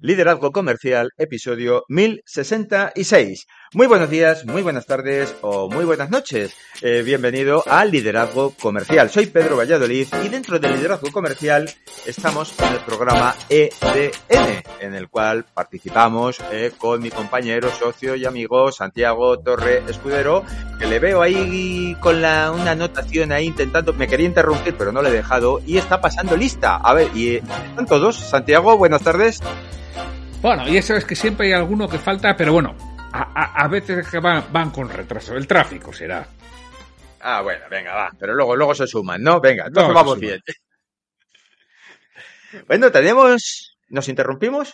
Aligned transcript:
Liderazgo 0.00 0.52
Comercial, 0.52 1.10
episodio 1.16 1.84
1066. 1.88 3.46
Muy 3.72 3.86
buenos 3.86 4.10
días, 4.10 4.44
muy 4.44 4.60
buenas 4.60 4.84
tardes 4.84 5.34
o 5.40 5.70
muy 5.70 5.86
buenas 5.86 6.10
noches. 6.10 6.54
Eh, 6.82 7.02
bienvenido 7.02 7.64
al 7.66 7.90
Liderazgo 7.90 8.52
Comercial. 8.60 9.08
Soy 9.08 9.26
Pedro 9.26 9.56
Valladolid 9.56 10.06
y 10.22 10.28
dentro 10.28 10.58
del 10.58 10.76
Liderazgo 10.76 11.10
Comercial 11.10 11.70
estamos 12.04 12.54
en 12.60 12.74
el 12.74 12.80
programa 12.80 13.34
EDN, 13.48 14.62
en 14.80 14.94
el 14.94 15.08
cual 15.08 15.46
participamos 15.54 16.40
eh, 16.52 16.72
con 16.76 17.00
mi 17.00 17.08
compañero, 17.08 17.70
socio 17.70 18.16
y 18.16 18.26
amigo 18.26 18.70
Santiago 18.72 19.38
Torre 19.38 19.82
Escudero, 19.88 20.44
que 20.78 20.86
le 20.86 20.98
veo 20.98 21.22
ahí 21.22 21.96
con 22.00 22.20
la, 22.20 22.52
una 22.52 22.72
anotación 22.72 23.32
ahí 23.32 23.46
intentando, 23.46 23.94
me 23.94 24.08
quería 24.08 24.26
interrumpir 24.26 24.74
pero 24.76 24.92
no 24.92 25.00
le 25.00 25.08
he 25.08 25.12
dejado 25.12 25.62
y 25.64 25.78
está 25.78 26.02
pasando 26.02 26.36
lista. 26.36 26.76
A 26.76 26.92
ver, 26.92 27.08
¿y 27.14 27.36
están 27.36 27.86
todos? 27.86 28.16
Santiago, 28.16 28.76
buenas 28.76 29.02
tardes. 29.02 29.40
Bueno, 30.42 30.68
ya 30.68 30.82
sabes 30.82 31.04
que 31.04 31.16
siempre 31.16 31.48
hay 31.48 31.52
alguno 31.54 31.88
que 31.88 31.98
falta, 31.98 32.36
pero 32.36 32.52
bueno, 32.52 32.76
a, 33.12 33.22
a, 33.34 33.64
a 33.64 33.68
veces 33.68 34.08
que 34.08 34.18
van, 34.20 34.44
van 34.52 34.70
con 34.70 34.88
retraso. 34.88 35.34
El 35.36 35.46
tráfico 35.46 35.92
será. 35.92 36.26
Ah, 37.20 37.42
bueno, 37.42 37.64
venga, 37.70 37.94
va. 37.94 38.10
Pero 38.18 38.34
luego, 38.34 38.54
luego 38.54 38.74
se 38.74 38.86
suman, 38.86 39.22
¿no? 39.22 39.40
Venga, 39.40 39.66
entonces 39.66 39.94
vamos 39.94 40.18
bien. 40.20 40.40
Bueno, 42.68 42.90
tenemos... 42.90 43.76
¿Nos 43.88 44.08
interrumpimos? 44.08 44.72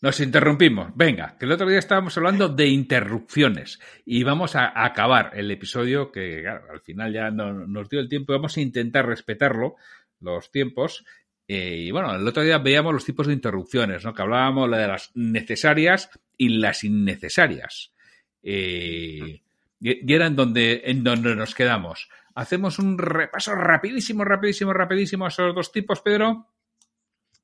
Nos 0.00 0.20
interrumpimos. 0.20 0.92
Venga, 0.94 1.36
que 1.38 1.44
el 1.44 1.52
otro 1.52 1.68
día 1.68 1.78
estábamos 1.78 2.16
hablando 2.16 2.48
de 2.48 2.68
interrupciones 2.68 3.80
y 4.06 4.22
vamos 4.22 4.56
a, 4.56 4.66
a 4.66 4.86
acabar 4.86 5.32
el 5.34 5.50
episodio 5.50 6.10
que 6.10 6.42
claro, 6.42 6.66
al 6.70 6.80
final 6.80 7.12
ya 7.12 7.30
no, 7.30 7.52
nos 7.52 7.88
dio 7.90 8.00
el 8.00 8.08
tiempo. 8.08 8.32
Vamos 8.32 8.56
a 8.56 8.60
intentar 8.60 9.04
respetarlo, 9.04 9.74
los 10.20 10.50
tiempos. 10.50 11.04
Eh, 11.50 11.86
y 11.86 11.90
bueno, 11.90 12.14
el 12.14 12.28
otro 12.28 12.42
día 12.42 12.58
veíamos 12.58 12.92
los 12.92 13.06
tipos 13.06 13.26
de 13.26 13.32
interrupciones, 13.32 14.04
¿no? 14.04 14.12
Que 14.12 14.20
hablábamos 14.20 14.70
de 14.70 14.86
las 14.86 15.10
necesarias 15.14 16.10
y 16.36 16.50
las 16.50 16.84
innecesarias. 16.84 17.94
Eh, 18.42 19.40
y 19.80 20.12
era 20.12 20.26
en 20.26 20.36
donde, 20.36 20.82
en 20.84 21.02
donde 21.02 21.34
nos 21.34 21.54
quedamos. 21.54 22.10
Hacemos 22.34 22.78
un 22.78 22.98
repaso 22.98 23.54
rapidísimo, 23.54 24.24
rapidísimo, 24.24 24.74
rapidísimo 24.74 25.24
a 25.24 25.28
esos 25.28 25.54
dos 25.54 25.72
tipos, 25.72 26.02
Pedro. 26.02 26.48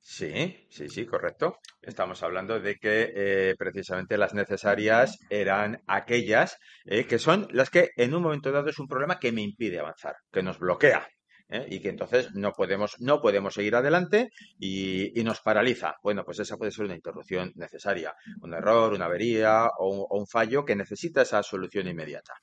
Sí, 0.01 0.67
sí, 0.69 0.91
sí, 0.91 1.07
correcto. 1.07 1.61
Estamos 1.81 2.23
hablando 2.23 2.61
de 2.61 2.77
que 2.77 3.11
eh, 3.17 3.55
precisamente 3.59 4.19
las 4.19 4.35
necesarias 4.35 5.19
eran 5.31 5.83
aquellas 5.87 6.59
que 6.85 7.19
son 7.19 7.49
las 7.53 7.71
que 7.71 7.93
en 7.97 8.13
un 8.15 8.23
momento 8.23 8.53
dado 8.53 8.69
es 8.69 8.79
un 8.79 8.87
problema 8.87 9.19
que 9.19 9.33
me 9.33 9.41
impide 9.41 9.79
avanzar, 9.79 10.17
que 10.31 10.43
nos 10.43 10.59
bloquea. 10.59 11.09
¿Eh? 11.49 11.67
Y 11.71 11.81
que 11.81 11.89
entonces 11.89 12.35
no 12.35 12.53
podemos, 12.53 12.97
no 13.01 13.21
podemos 13.21 13.55
seguir 13.55 13.75
adelante 13.77 14.31
y, 14.59 15.13
nos 15.25 15.41
paraliza. 15.41 15.97
Bueno, 16.03 16.25
pues 16.25 16.39
esa 16.39 16.57
puede 16.57 16.71
ser 16.71 16.85
una 16.85 16.95
interrupción 16.95 17.53
necesaria, 17.55 18.15
un 18.43 18.53
error, 18.53 18.93
una 18.93 19.07
avería 19.07 19.69
o 19.79 20.07
un, 20.11 20.27
fallo 20.27 20.65
que 20.65 20.77
necesita 20.77 21.23
esa 21.23 21.43
solución 21.43 21.89
inmediata. 21.89 22.35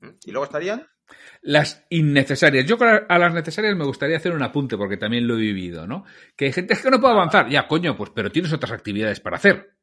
¿Mm? 0.00 0.10
Y 0.24 0.30
luego 0.32 0.44
estarían 0.44 0.86
Las 1.40 1.86
innecesarias. 1.88 2.66
Yo 2.66 2.76
a 2.80 3.18
las 3.18 3.32
necesarias 3.32 3.74
me 3.76 3.86
gustaría 3.86 4.18
hacer 4.18 4.32
un 4.32 4.42
apunte 4.42 4.76
porque 4.76 4.96
también 4.98 5.26
lo 5.26 5.34
he 5.36 5.40
vivido, 5.40 5.86
¿no? 5.86 6.04
Que 6.36 6.46
hay 6.46 6.52
gente 6.52 6.76
que 6.76 6.90
no 6.90 7.00
puede 7.00 7.14
avanzar. 7.14 7.48
Ya, 7.48 7.66
coño, 7.66 7.96
pues 7.96 8.10
pero 8.14 8.30
tienes 8.30 8.52
otras 8.52 8.72
actividades 8.72 9.20
para 9.20 9.36
hacer. 9.36 9.76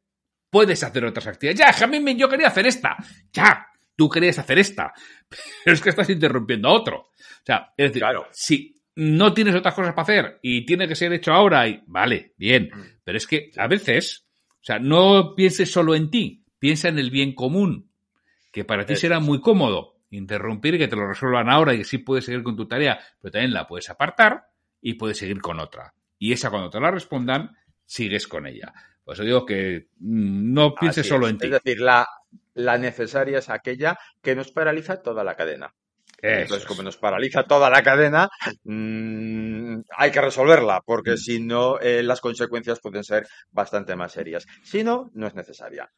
Puedes 0.52 0.84
hacer 0.84 1.06
otras 1.06 1.26
actividades. 1.26 1.80
Ya, 1.80 1.88
me- 1.88 2.16
yo 2.16 2.30
quería 2.30 2.48
hacer 2.48 2.68
esta. 2.68 2.96
Ya, 3.32 3.68
tú 3.96 4.10
querías 4.10 4.40
hacer 4.40 4.60
esta. 4.60 4.94
Pero 5.64 5.74
es 5.76 5.82
que 5.82 5.90
estás 5.90 6.10
interrumpiendo 6.10 6.70
a 6.70 6.74
otro. 6.74 6.98
O 6.98 7.46
sea, 7.46 7.74
es 7.78 7.90
decir, 7.90 8.02
Claro. 8.02 8.28
si 8.32 8.76
no 8.96 9.34
tienes 9.34 9.56
otras 9.56 9.74
cosas 9.74 9.94
para 9.94 10.04
hacer 10.04 10.40
y 10.42 10.66
tiene 10.66 10.88
que 10.88 10.96
ser 10.96 11.12
hecho 11.14 11.34
ahora, 11.34 11.68
y 11.68 11.84
vale, 11.88 12.34
bien. 12.38 12.70
Mm. 12.74 12.82
Pero 13.04 13.18
es 13.18 13.28
que 13.28 13.52
a 13.58 13.68
veces, 13.68 14.28
o 14.50 14.64
sea, 14.64 14.80
no 14.80 15.34
pienses 15.36 15.72
solo 15.72 15.96
en 15.96 16.10
ti, 16.10 16.44
piensa 16.60 16.90
en 16.90 17.00
el 17.00 17.10
bien 17.10 17.34
común, 17.34 17.90
que 18.52 18.64
para 18.64 18.86
ti 18.86 18.96
será 18.96 19.20
muy 19.20 19.42
cómodo 19.42 19.94
interrumpir 20.12 20.76
y 20.76 20.78
que 20.78 20.88
te 20.88 20.96
lo 20.96 21.08
resuelvan 21.08 21.50
ahora 21.50 21.74
y 21.74 21.80
que 21.80 21.84
sí 21.84 21.98
puedes 21.98 22.26
seguir 22.26 22.44
con 22.44 22.56
tu 22.56 22.68
tarea, 22.68 23.00
pero 23.20 23.32
también 23.32 23.52
la 23.52 23.68
puedes 23.68 23.90
apartar 23.90 24.48
y 24.80 24.94
puedes 24.94 25.18
seguir 25.18 25.42
con 25.42 25.60
otra. 25.60 25.94
Y 26.20 26.32
esa 26.34 26.52
cuando 26.52 26.70
te 26.70 26.80
la 26.80 26.92
respondan, 26.92 27.58
sigues 27.84 28.28
con 28.28 28.46
ella. 28.46 28.72
Por 29.04 29.16
eso 29.16 29.24
digo 29.24 29.46
que 29.46 29.88
mm, 30.00 30.54
no 30.54 30.76
pienses 30.76 31.08
solo 31.08 31.28
en 31.28 31.38
ti. 31.40 31.48
Es 31.48 31.52
decir, 31.54 31.82
la, 31.82 32.08
la 32.54 32.78
necesaria 32.78 33.40
es 33.40 33.50
aquella 33.50 33.98
que 34.22 34.36
nos 34.36 34.52
paraliza 34.52 35.02
toda 35.02 35.24
la 35.24 35.36
cadena. 35.36 35.74
Eso 36.22 36.42
Entonces, 36.42 36.64
es. 36.64 36.66
como 36.66 36.84
nos 36.84 36.96
paraliza 36.98 37.44
toda 37.44 37.70
la 37.70 37.84
cadena, 37.84 38.30
mm, 38.64 39.82
hay 39.98 40.12
que 40.12 40.22
resolverla, 40.22 40.80
Mm. 40.80 40.84
porque 40.86 41.18
si 41.18 41.40
no, 41.42 41.80
eh, 41.80 42.02
las 42.04 42.22
consecuencias 42.22 42.80
pueden 42.80 43.04
ser 43.04 43.28
bastante 43.52 43.96
más 43.96 44.14
serias. 44.14 44.46
Si 44.64 44.84
no, 44.84 45.12
no 45.14 45.28
es 45.28 45.36
necesaria. 45.36 45.90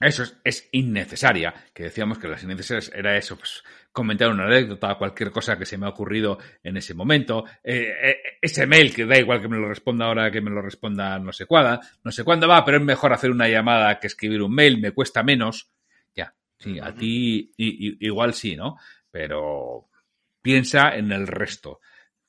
Eso 0.00 0.24
es, 0.24 0.36
es 0.42 0.68
innecesaria, 0.72 1.54
que 1.72 1.84
decíamos 1.84 2.18
que 2.18 2.26
las 2.26 2.42
innecesarias 2.42 2.90
era 2.92 3.16
eso, 3.16 3.36
pues 3.36 3.62
comentar 3.92 4.30
una 4.30 4.46
anécdota, 4.46 4.96
cualquier 4.96 5.30
cosa 5.30 5.56
que 5.56 5.64
se 5.64 5.78
me 5.78 5.86
ha 5.86 5.90
ocurrido 5.90 6.38
en 6.64 6.76
ese 6.76 6.92
momento, 6.92 7.44
eh, 7.62 7.94
eh, 8.02 8.16
ese 8.40 8.66
mail 8.66 8.92
que 8.92 9.06
da 9.06 9.16
igual 9.16 9.40
que 9.40 9.46
me 9.46 9.58
lo 9.58 9.68
responda 9.68 10.06
ahora 10.06 10.32
que 10.32 10.40
me 10.40 10.50
lo 10.50 10.60
responda 10.60 11.20
no 11.20 11.32
sé 11.32 11.46
cuándo, 11.46 11.78
no 12.02 12.10
sé 12.10 12.24
cuándo 12.24 12.48
va, 12.48 12.64
pero 12.64 12.78
es 12.78 12.82
mejor 12.82 13.12
hacer 13.12 13.30
una 13.30 13.46
llamada 13.48 14.00
que 14.00 14.08
escribir 14.08 14.42
un 14.42 14.52
mail, 14.52 14.80
me 14.80 14.90
cuesta 14.90 15.22
menos. 15.22 15.70
Ya, 16.14 16.34
sí, 16.58 16.78
a 16.78 16.94
ti 16.94 17.52
igual 17.58 18.34
sí, 18.34 18.56
¿no? 18.56 18.76
Pero 19.10 19.88
piensa 20.42 20.94
en 20.96 21.12
el 21.12 21.26
resto 21.26 21.80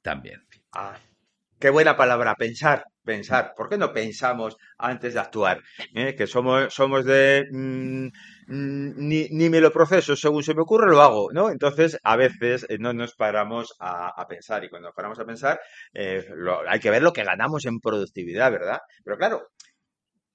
también. 0.01 0.47
Ah, 0.73 0.97
qué 1.59 1.69
buena 1.69 1.95
palabra, 1.97 2.35
pensar, 2.35 2.85
pensar. 3.03 3.53
¿Por 3.55 3.69
qué 3.69 3.77
no 3.77 3.94
pensamos 3.94 4.57
antes 4.77 5.13
de 5.13 5.19
actuar? 5.19 5.61
¿Eh? 5.95 6.16
Que 6.16 6.27
somos, 6.27 6.73
somos 6.73 7.05
de 7.05 7.45
mm, 7.51 8.07
mm, 8.47 9.07
ni, 9.09 9.27
ni 9.29 9.49
me 9.49 9.61
lo 9.61 9.71
proceso, 9.71 10.15
según 10.15 10.44
se 10.44 10.53
me 10.55 10.61
ocurre 10.61 10.89
lo 10.91 11.01
hago, 11.01 11.31
¿no? 11.33 11.50
Entonces, 11.50 11.97
a 12.03 12.15
veces 12.17 12.65
eh, 12.69 12.77
no 12.79 12.94
nos 12.94 13.15
paramos 13.15 13.75
a, 13.79 14.09
a 14.09 14.27
pensar 14.27 14.63
y 14.63 14.69
cuando 14.69 14.89
nos 14.89 14.95
paramos 14.95 15.19
a 15.19 15.25
pensar, 15.25 15.59
eh, 15.94 16.25
lo- 16.35 16.67
hay 16.69 16.79
que 16.79 16.91
ver 16.91 17.01
lo 17.03 17.13
que 17.13 17.23
ganamos 17.23 17.65
en 17.65 17.79
productividad, 17.79 18.51
¿verdad? 18.51 18.79
Pero 19.03 19.17
claro, 19.17 19.50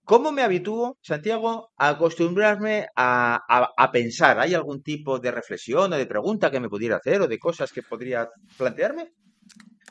¿cómo 0.09 0.33
me 0.33 0.41
habitúo, 0.43 0.97
Santiago, 1.03 1.71
a 1.77 1.91
acostumbrarme 1.91 2.87
a, 2.97 3.37
a- 3.47 3.71
a 3.77 3.93
pensar? 3.93 4.41
¿Hay 4.41 4.55
algún 4.55 4.83
tipo 4.83 5.19
de 5.19 5.31
reflexión 5.31 5.93
o 5.93 5.97
de 5.97 6.07
pregunta 6.07 6.51
que 6.51 6.61
me 6.61 6.71
pudiera 6.71 6.97
hacer 6.97 7.21
o 7.21 7.29
de 7.29 7.39
cosas 7.39 7.71
que 7.71 7.83
podría 7.83 8.27
plantearme? 8.57 9.13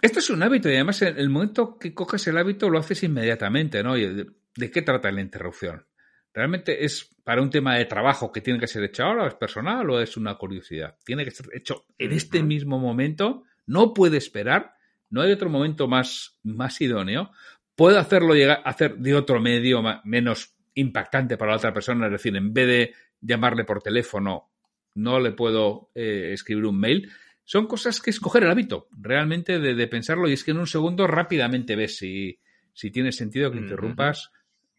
Esto 0.02 0.18
es 0.20 0.30
un 0.32 0.42
hábito 0.42 0.70
y 0.70 0.74
además 0.74 1.02
en 1.04 1.20
el 1.20 1.30
momento 1.30 1.78
que 1.78 1.94
coges 1.94 2.26
el 2.28 2.38
hábito 2.38 2.68
lo 2.70 2.80
haces 2.80 3.04
inmediatamente, 3.04 3.84
¿no? 3.84 3.96
Y 3.96 4.26
¿De, 4.56 4.72
qué 4.72 4.82
trata 4.82 5.12
la 5.12 5.22
interrupción? 5.22 5.86
¿Realmente 6.34 6.84
es 6.84 7.16
para 7.24 7.42
un 7.44 7.52
tema 7.52 7.76
de 7.76 7.86
trabajo 7.86 8.32
que 8.32 8.42
tiene 8.42 8.60
que 8.60 8.68
ser 8.68 8.84
hecho 8.84 9.04
ahora, 9.04 9.28
es 9.28 9.36
personal 9.36 9.88
o 9.90 10.02
es 10.02 10.18
una 10.18 10.36
curiosidad? 10.36 10.98
Tiene 11.06 11.26
que 11.26 11.32
ser 11.32 11.48
hecho 11.54 11.86
en 11.98 12.12
este 12.12 12.42
mismo 12.42 12.80
momento, 12.80 13.44
no 13.68 13.94
puede 13.94 14.18
esperar, 14.18 14.74
no 15.10 15.22
hay 15.22 15.32
otro 15.32 15.50
momento 15.50 15.88
más, 15.88 16.38
más 16.44 16.82
idóneo. 16.82 17.32
Puede 17.78 18.00
hacerlo 18.00 18.34
llegar, 18.34 18.60
hacer 18.66 18.98
de 18.98 19.14
otro 19.14 19.40
medio 19.40 19.84
menos 20.04 20.56
impactante 20.74 21.38
para 21.38 21.52
la 21.52 21.58
otra 21.58 21.72
persona, 21.76 22.08
es 22.08 22.12
decir, 22.12 22.36
en 22.36 22.52
vez 22.52 22.68
de 22.68 22.94
llamarle 23.22 23.66
por 23.66 23.84
teléfono, 23.84 24.50
no 24.96 25.20
le 25.20 25.32
puedo 25.32 25.92
eh, 25.94 26.32
escribir 26.34 26.66
un 26.66 26.80
mail. 26.80 27.12
Son 27.44 27.68
cosas 27.68 28.02
que 28.02 28.10
escoger 28.10 28.44
el 28.44 28.50
hábito, 28.50 28.88
realmente 29.00 29.60
de, 29.60 29.76
de 29.76 29.88
pensarlo, 29.88 30.28
y 30.28 30.34
es 30.34 30.44
que 30.44 30.52
en 30.52 30.58
un 30.58 30.66
segundo 30.66 31.06
rápidamente 31.06 31.76
ves 31.76 31.98
si, 31.98 32.40
si 32.74 32.90
tiene 32.90 33.12
sentido 33.12 33.52
que 33.52 33.60
interrumpas, 33.60 34.32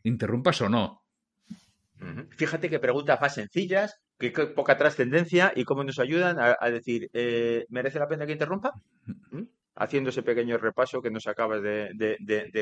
interrumpas 0.03 0.61
o 0.63 0.69
no. 0.69 1.05
Fíjate 2.31 2.69
que 2.69 2.81
preguntas 2.81 3.21
más 3.21 3.33
sencillas, 3.33 4.01
que, 4.19 4.33
que 4.33 4.47
poca 4.47 4.77
trascendencia 4.77 5.53
y 5.55 5.63
cómo 5.63 5.85
nos 5.85 6.01
ayudan 6.01 6.41
a, 6.41 6.57
a 6.59 6.69
decir, 6.69 7.09
eh, 7.13 7.65
¿merece 7.69 8.01
la 8.01 8.09
pena 8.09 8.27
que 8.27 8.33
interrumpa? 8.33 8.73
Haciendo 9.81 10.11
ese 10.11 10.25
pequeño 10.25 10.59
repaso 10.59 11.01
que 11.01 11.11
nos 11.11 11.29
acabas 11.29 11.63
de, 11.63 11.91
de-. 11.95 12.53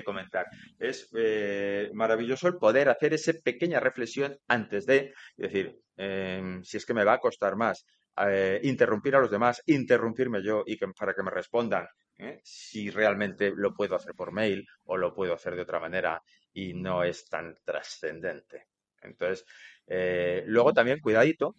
Es 0.79 1.09
eh, 1.17 1.91
maravilloso 1.95 2.47
el 2.49 2.57
poder 2.57 2.91
hacer 2.91 3.15
esa 3.15 3.33
pequeña 3.43 3.81
reflexión 3.81 4.39
antes 4.47 4.85
de 4.85 5.15
decir, 5.37 5.81
em, 5.97 6.63
si 6.63 6.77
es 6.77 6.85
que 6.85 6.93
me 6.93 7.05
va 7.05 7.15
a 7.15 7.19
costar 7.19 7.57
más 7.57 7.87
eh, 8.19 8.61
interrumpir 8.65 9.17
a 9.17 9.21
los 9.21 9.31
demás, 9.31 9.63
interrumpirme 9.65 10.43
yo 10.43 10.63
y 10.67 10.77
que, 10.77 10.87
para 10.89 11.15
que 11.15 11.23
me 11.23 11.31
respondan, 11.31 11.87
¿eh? 12.19 12.41
si 12.45 12.91
realmente 12.91 13.51
lo 13.57 13.73
puedo 13.73 13.97
hacer 13.97 14.13
por 14.15 14.33
mail 14.33 14.67
o 14.85 14.99
lo 14.99 15.15
puedo 15.15 15.33
hacer 15.33 15.57
de 15.57 15.63
otra 15.63 15.81
manera 15.81 16.23
y 16.53 16.75
no 16.75 17.03
es 17.03 17.27
tan 17.29 17.57
trascendente. 17.65 18.67
Entonces, 19.01 19.45
luego 20.47 20.73
también 20.75 21.01
cuidadito 21.01 21.57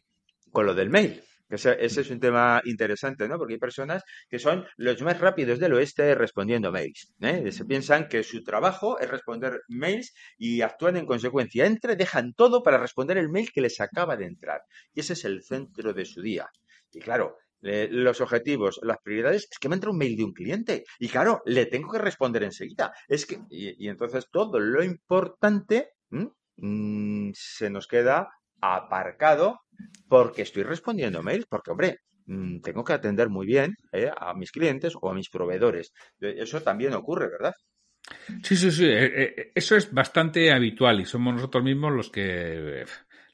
con 0.51 0.65
lo 0.68 0.75
del 0.75 0.89
mail. 0.89 1.24
Ese, 1.49 1.77
ese, 1.79 2.01
es 2.01 2.09
un 2.09 2.19
tema 2.19 2.61
interesante, 2.65 3.27
¿no? 3.27 3.38
Porque 3.38 3.53
hay 3.53 3.59
personas 3.59 4.03
que 4.29 4.39
son 4.39 4.65
los 4.75 5.01
más 5.01 5.19
rápidos 5.19 5.59
del 5.59 5.73
oeste 5.73 6.13
respondiendo 6.15 6.71
mails. 6.71 7.13
¿eh? 7.21 7.51
Se 7.51 7.65
piensan 7.65 8.07
que 8.07 8.23
su 8.23 8.44
trabajo 8.44 8.99
es 8.99 9.09
responder 9.09 9.61
mails 9.69 10.13
y 10.38 10.61
actúan 10.61 10.97
en 10.97 11.05
consecuencia. 11.05 11.65
Entre, 11.65 11.95
dejan 11.95 12.33
todo 12.33 12.63
para 12.63 12.77
responder 12.77 13.17
el 13.17 13.29
mail 13.29 13.51
que 13.51 13.61
les 13.61 13.79
acaba 13.79 14.17
de 14.17 14.25
entrar. 14.25 14.61
Y 14.94 14.99
ese 14.99 15.13
es 15.13 15.25
el 15.25 15.44
centro 15.44 15.94
de 15.94 16.05
su 16.05 16.21
día. 16.21 16.47
Y 16.91 16.99
claro, 16.99 17.38
los 17.61 18.21
objetivos, 18.21 18.79
las 18.83 18.97
prioridades, 18.99 19.47
es 19.51 19.59
que 19.59 19.69
me 19.69 19.75
entra 19.75 19.91
un 19.91 19.97
mail 19.97 20.15
de 20.15 20.23
un 20.23 20.33
cliente. 20.33 20.83
Y 20.99 21.09
claro, 21.09 21.41
le 21.45 21.65
tengo 21.65 21.91
que 21.91 21.97
responder 21.99 22.44
enseguida. 22.44 22.94
Es 23.07 23.25
que, 23.25 23.39
y, 23.49 23.88
entonces 23.88 24.27
todo 24.31 24.59
lo 24.59 24.83
importante 24.83 25.91
mmm, 26.09 27.31
se 27.33 27.69
nos 27.69 27.88
queda 27.88 28.29
aparcado 28.61 29.59
porque 30.07 30.44
estoy 30.44 30.63
respondiendo 30.63 31.24
mails, 31.24 31.45
porque, 31.47 31.71
hombre, 31.71 32.00
mm, 32.25 32.59
tengo 32.62 32.83
que 32.83 32.94
atender 32.94 33.29
muy 33.29 33.45
bien 33.45 33.75
¿eh? 33.91 34.09
a 34.15 34.33
mis 34.33 34.51
clientes 34.51 34.94
o 35.00 35.09
a 35.09 35.13
mis 35.13 35.29
proveedores. 35.29 35.94
Eso 36.19 36.62
también 36.62 36.94
ocurre, 36.94 37.29
¿verdad? 37.29 37.53
Sí, 38.44 38.56
sí, 38.56 38.71
sí. 38.71 38.85
Eh, 38.88 39.51
eso 39.53 39.75
es 39.75 39.91
bastante 39.91 40.51
habitual 40.51 41.01
y 41.01 41.06
somos 41.06 41.33
nosotros 41.33 41.63
mismos 41.63 41.94
los 41.94 42.09
que 42.09 42.85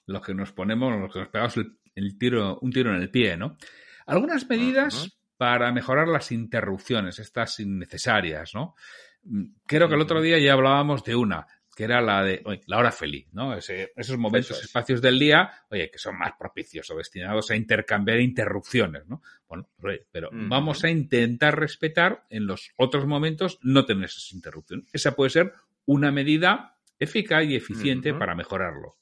los 0.06 0.22
que 0.22 0.34
nos 0.34 0.52
ponemos, 0.52 1.00
los 1.00 1.14
que 1.14 1.20
nos 1.20 1.30
pegamos 1.30 1.58
el, 1.58 1.78
el 1.96 2.18
tiro, 2.18 2.60
un 2.60 2.72
tiro 2.72 2.94
en 2.94 3.02
el 3.02 3.10
pie, 3.10 3.38
¿no? 3.38 3.58
Algunas 4.06 4.50
medidas 4.50 5.04
uh 5.04 5.08
-huh. 5.08 5.14
para 5.38 5.72
mejorar 5.72 6.08
las 6.08 6.32
interrupciones, 6.32 7.20
estas 7.20 7.60
innecesarias, 7.60 8.54
¿no? 8.54 8.76
Mm, 9.24 9.46
creo 9.66 9.88
que 9.88 9.96
el 9.96 10.02
otro 10.02 10.22
día 10.22 10.40
ya 10.40 10.54
hablábamos 10.54 11.04
de 11.04 11.16
una, 11.16 11.48
que 11.76 11.84
era 11.84 12.02
la 12.02 12.24
de 12.24 12.42
oye, 12.46 12.62
la 12.68 12.78
hora 12.78 12.92
feliz, 12.92 13.28
¿no? 13.34 13.56
Ese, 13.56 13.94
esos 13.96 14.18
momentos, 14.18 14.58
es. 14.58 14.66
espacios 14.66 15.02
del 15.02 15.20
día, 15.20 15.50
oye, 15.70 15.90
que 15.90 15.98
son 15.98 16.18
más 16.18 16.34
propicios 16.38 16.90
o 16.92 16.96
destinados 16.96 17.50
a 17.52 17.56
intercambiar 17.56 18.20
interrupciones, 18.20 19.08
¿no? 19.08 19.22
Bueno, 19.48 19.68
pero 20.12 20.30
uh 20.30 20.32
-huh. 20.32 20.50
vamos 20.50 20.84
a 20.84 20.90
intentar 20.90 21.60
respetar 21.60 22.26
en 22.30 22.48
los 22.48 22.72
otros 22.78 23.06
momentos 23.06 23.60
no 23.62 23.86
tener 23.86 24.06
esas 24.06 24.32
interrupciones. 24.34 24.88
Esa 24.94 25.16
puede 25.16 25.30
ser 25.30 25.54
una 25.86 26.12
medida 26.12 26.78
eficaz 27.00 27.46
y 27.46 27.56
eficiente 27.56 28.14
para 28.14 28.36
mejorarlo. 28.36 28.98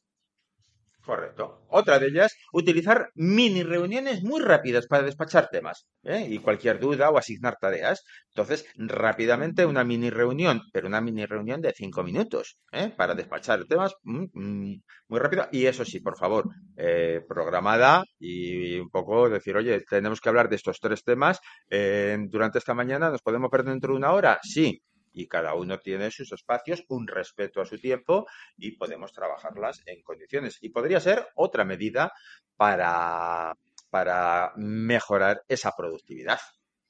Correcto. 1.12 1.66
Otra 1.68 2.00
de 2.00 2.08
ellas, 2.08 2.38
utilizar 2.54 3.10
mini 3.16 3.64
reuniones 3.64 4.24
muy 4.24 4.40
rápidas 4.40 4.88
para 4.88 5.04
despachar 5.04 5.50
temas 5.50 5.86
¿eh? 6.04 6.26
y 6.30 6.40
cualquier 6.40 6.80
duda 6.80 7.10
o 7.10 7.18
asignar 7.18 7.58
tareas. 7.60 8.06
Entonces, 8.30 8.66
rápidamente 8.78 9.66
una 9.66 9.84
mini 9.84 10.10
reunión, 10.10 10.62
pero 10.72 10.88
una 10.88 11.02
mini 11.02 11.26
reunión 11.26 11.60
de 11.60 11.74
cinco 11.76 12.02
minutos 12.02 12.56
¿eh? 12.72 12.94
para 12.96 13.14
despachar 13.14 13.66
temas 13.66 13.94
mm, 14.04 14.24
mm, 14.32 14.82
muy 15.10 15.20
rápido. 15.20 15.50
Y 15.52 15.66
eso 15.66 15.84
sí, 15.84 16.00
por 16.00 16.18
favor, 16.18 16.46
eh, 16.78 17.20
programada 17.28 18.06
y 18.18 18.80
un 18.80 18.90
poco 18.90 19.28
decir, 19.30 19.58
oye, 19.58 19.82
tenemos 19.90 20.22
que 20.22 20.30
hablar 20.30 20.48
de 20.48 20.56
estos 20.56 20.80
tres 20.80 21.04
temas 21.04 21.42
eh, 21.70 22.18
durante 22.30 22.58
esta 22.60 22.74
mañana. 22.74 23.10
¿Nos 23.10 23.22
podemos 23.22 23.52
perder 23.52 23.72
dentro 23.72 23.92
de 23.92 23.98
una 23.98 24.14
hora? 24.14 24.40
Sí, 24.44 24.82
y 25.14 25.28
cada 25.28 25.56
uno 25.56 25.80
tiene 25.80 26.12
sus 26.12 26.32
espacios, 26.32 26.84
un 26.88 27.08
respeto 27.08 27.62
a 27.62 27.66
su 27.66 27.78
tiempo 27.78 28.28
y 28.58 28.72
podemos 28.78 29.12
trabajarlas 29.14 29.82
en 29.86 30.02
condiciones. 30.02 30.58
Y 30.62 30.70
podría 30.70 31.00
ser 31.00 31.28
otra 31.36 31.66
medida 31.66 32.14
para, 32.56 33.56
para 33.90 34.54
mejorar 34.56 35.44
esa 35.48 35.72
productividad. 35.76 36.40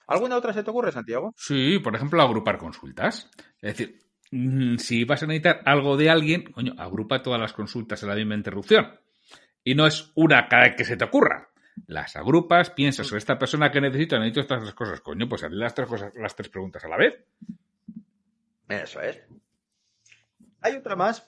¿Alguna 0.08 0.38
otra 0.38 0.54
se 0.54 0.64
te 0.64 0.70
ocurre, 0.70 0.92
Santiago? 0.92 1.34
Sí, 1.38 1.80
por 1.80 1.96
ejemplo, 1.96 2.22
agrupar 2.22 2.58
consultas. 2.58 3.30
Es 3.62 3.78
decir, 3.78 4.00
mm, 4.32 4.76
si 4.78 5.06
vas 5.06 5.24
a 5.24 5.28
necesitar 5.28 5.62
algo 5.66 5.96
de 5.96 6.10
alguien, 6.10 6.52
coño, 6.52 6.74
agrupa 6.78 7.22
todas 7.22 7.40
las 7.40 7.54
consultas 7.54 8.04
en 8.04 8.10
la 8.10 8.16
misma 8.16 8.36
interrupción. 8.36 9.00
Y 9.64 9.76
no 9.76 9.86
es 9.86 10.12
una 10.16 10.48
cada 10.48 10.64
vez 10.64 10.76
que 10.76 10.86
se 10.86 10.98
te 10.98 11.06
ocurra. 11.06 11.50
Las 11.88 12.16
agrupas, 12.16 12.72
piensas 12.72 13.12
esta 13.14 13.40
persona 13.40 13.72
que 13.72 13.82
necesito, 13.82 14.18
necesito 14.18 14.42
estas 14.42 14.62
tres 14.62 14.74
cosas, 14.74 15.02
coño, 15.02 15.30
pues 15.30 15.44
hazle 15.44 15.58
las 15.58 15.74
tres 15.74 15.88
cosas, 15.88 16.14
las 16.16 16.36
tres 16.36 16.50
preguntas 16.50 16.84
a 16.84 16.90
la 16.90 16.98
vez. 16.98 17.16
Eso 18.72 19.02
es. 19.02 19.20
Hay 20.62 20.76
otra 20.76 20.96
más 20.96 21.26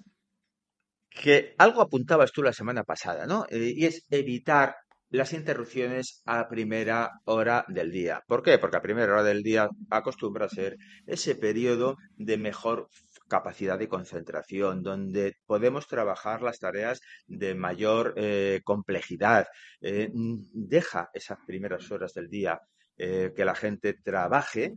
que 1.10 1.56
algo 1.58 1.82
apuntabas 1.82 2.32
tú 2.32 2.42
la 2.42 2.54
semana 2.54 2.84
pasada, 2.84 3.26
¿no? 3.26 3.46
Eh, 3.50 3.74
y 3.76 3.86
es 3.86 4.06
evitar 4.10 4.76
las 5.10 5.34
interrupciones 5.34 6.24
a 6.26 6.48
primera 6.48 7.12
hora 7.26 7.66
del 7.68 7.92
día. 7.92 8.24
¿Por 8.28 8.42
qué? 8.42 8.58
Porque 8.58 8.78
a 8.78 8.82
primera 8.82 9.12
hora 9.12 9.24
del 9.24 9.44
día 9.44 9.70
acostumbra 9.92 10.46
a 10.46 10.50
ser 10.50 10.78
ese 11.06 11.36
periodo 11.36 11.98
de 12.16 12.38
mejor 12.38 12.88
capacidad 13.28 13.78
de 13.78 13.90
concentración, 13.90 14.82
donde 14.82 15.36
podemos 15.46 15.88
trabajar 15.88 16.42
las 16.42 16.60
tareas 16.60 17.02
de 17.28 17.54
mayor 17.54 18.14
eh, 18.16 18.62
complejidad. 18.64 19.48
Eh, 19.82 20.10
deja 20.14 21.10
esas 21.14 21.38
primeras 21.46 21.92
horas 21.92 22.14
del 22.14 22.30
día 22.30 22.60
que 22.96 23.44
la 23.44 23.56
gente 23.56 23.96
trabaje 23.96 24.76